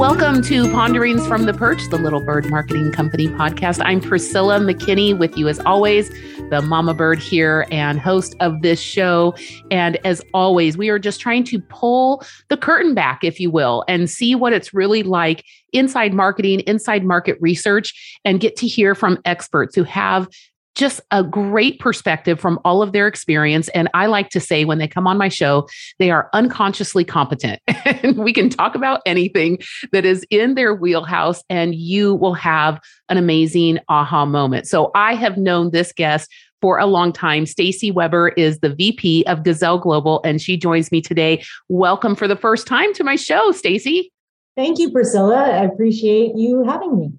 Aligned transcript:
Welcome 0.00 0.40
to 0.44 0.62
Ponderings 0.72 1.26
from 1.26 1.44
the 1.44 1.52
Perch, 1.52 1.82
the 1.90 1.98
Little 1.98 2.22
Bird 2.22 2.48
Marketing 2.48 2.90
Company 2.90 3.28
podcast. 3.28 3.82
I'm 3.84 4.00
Priscilla 4.00 4.58
McKinney 4.58 5.16
with 5.16 5.36
you 5.36 5.46
as 5.46 5.60
always, 5.66 6.08
the 6.48 6.62
mama 6.62 6.94
bird 6.94 7.18
here 7.18 7.66
and 7.70 8.00
host 8.00 8.34
of 8.40 8.62
this 8.62 8.80
show. 8.80 9.34
And 9.70 9.98
as 10.06 10.22
always, 10.32 10.78
we 10.78 10.88
are 10.88 10.98
just 10.98 11.20
trying 11.20 11.44
to 11.44 11.60
pull 11.60 12.24
the 12.48 12.56
curtain 12.56 12.94
back, 12.94 13.24
if 13.24 13.38
you 13.38 13.50
will, 13.50 13.84
and 13.88 14.08
see 14.08 14.34
what 14.34 14.54
it's 14.54 14.72
really 14.72 15.02
like 15.02 15.44
inside 15.74 16.14
marketing, 16.14 16.60
inside 16.60 17.04
market 17.04 17.36
research, 17.38 18.18
and 18.24 18.40
get 18.40 18.56
to 18.56 18.66
hear 18.66 18.94
from 18.94 19.18
experts 19.26 19.76
who 19.76 19.84
have 19.84 20.28
just 20.74 21.00
a 21.10 21.22
great 21.22 21.78
perspective 21.80 22.38
from 22.38 22.58
all 22.64 22.82
of 22.82 22.92
their 22.92 23.06
experience. 23.06 23.68
And 23.70 23.88
I 23.94 24.06
like 24.06 24.30
to 24.30 24.40
say 24.40 24.64
when 24.64 24.78
they 24.78 24.88
come 24.88 25.06
on 25.06 25.18
my 25.18 25.28
show, 25.28 25.68
they 25.98 26.10
are 26.10 26.30
unconsciously 26.32 27.04
competent. 27.04 27.60
and 27.84 28.18
we 28.18 28.32
can 28.32 28.48
talk 28.48 28.74
about 28.74 29.00
anything 29.06 29.58
that 29.92 30.04
is 30.04 30.24
in 30.30 30.54
their 30.54 30.74
wheelhouse, 30.74 31.42
and 31.50 31.74
you 31.74 32.14
will 32.14 32.34
have 32.34 32.80
an 33.08 33.16
amazing 33.16 33.78
aha 33.88 34.24
moment. 34.24 34.66
So 34.66 34.90
I 34.94 35.14
have 35.14 35.36
known 35.36 35.70
this 35.70 35.92
guest 35.92 36.30
for 36.60 36.78
a 36.78 36.86
long 36.86 37.12
time. 37.12 37.46
Stacey 37.46 37.90
Weber 37.90 38.28
is 38.30 38.60
the 38.60 38.74
VP 38.74 39.24
of 39.26 39.42
Gazelle 39.42 39.78
Global, 39.78 40.20
and 40.24 40.40
she 40.40 40.56
joins 40.56 40.92
me 40.92 41.00
today. 41.00 41.42
Welcome 41.68 42.14
for 42.14 42.28
the 42.28 42.36
first 42.36 42.66
time 42.66 42.92
to 42.94 43.04
my 43.04 43.16
show, 43.16 43.50
Stacey. 43.52 44.12
Thank 44.56 44.78
you, 44.78 44.90
Priscilla. 44.90 45.36
I 45.36 45.64
appreciate 45.64 46.32
you 46.36 46.64
having 46.64 46.98
me. 46.98 47.12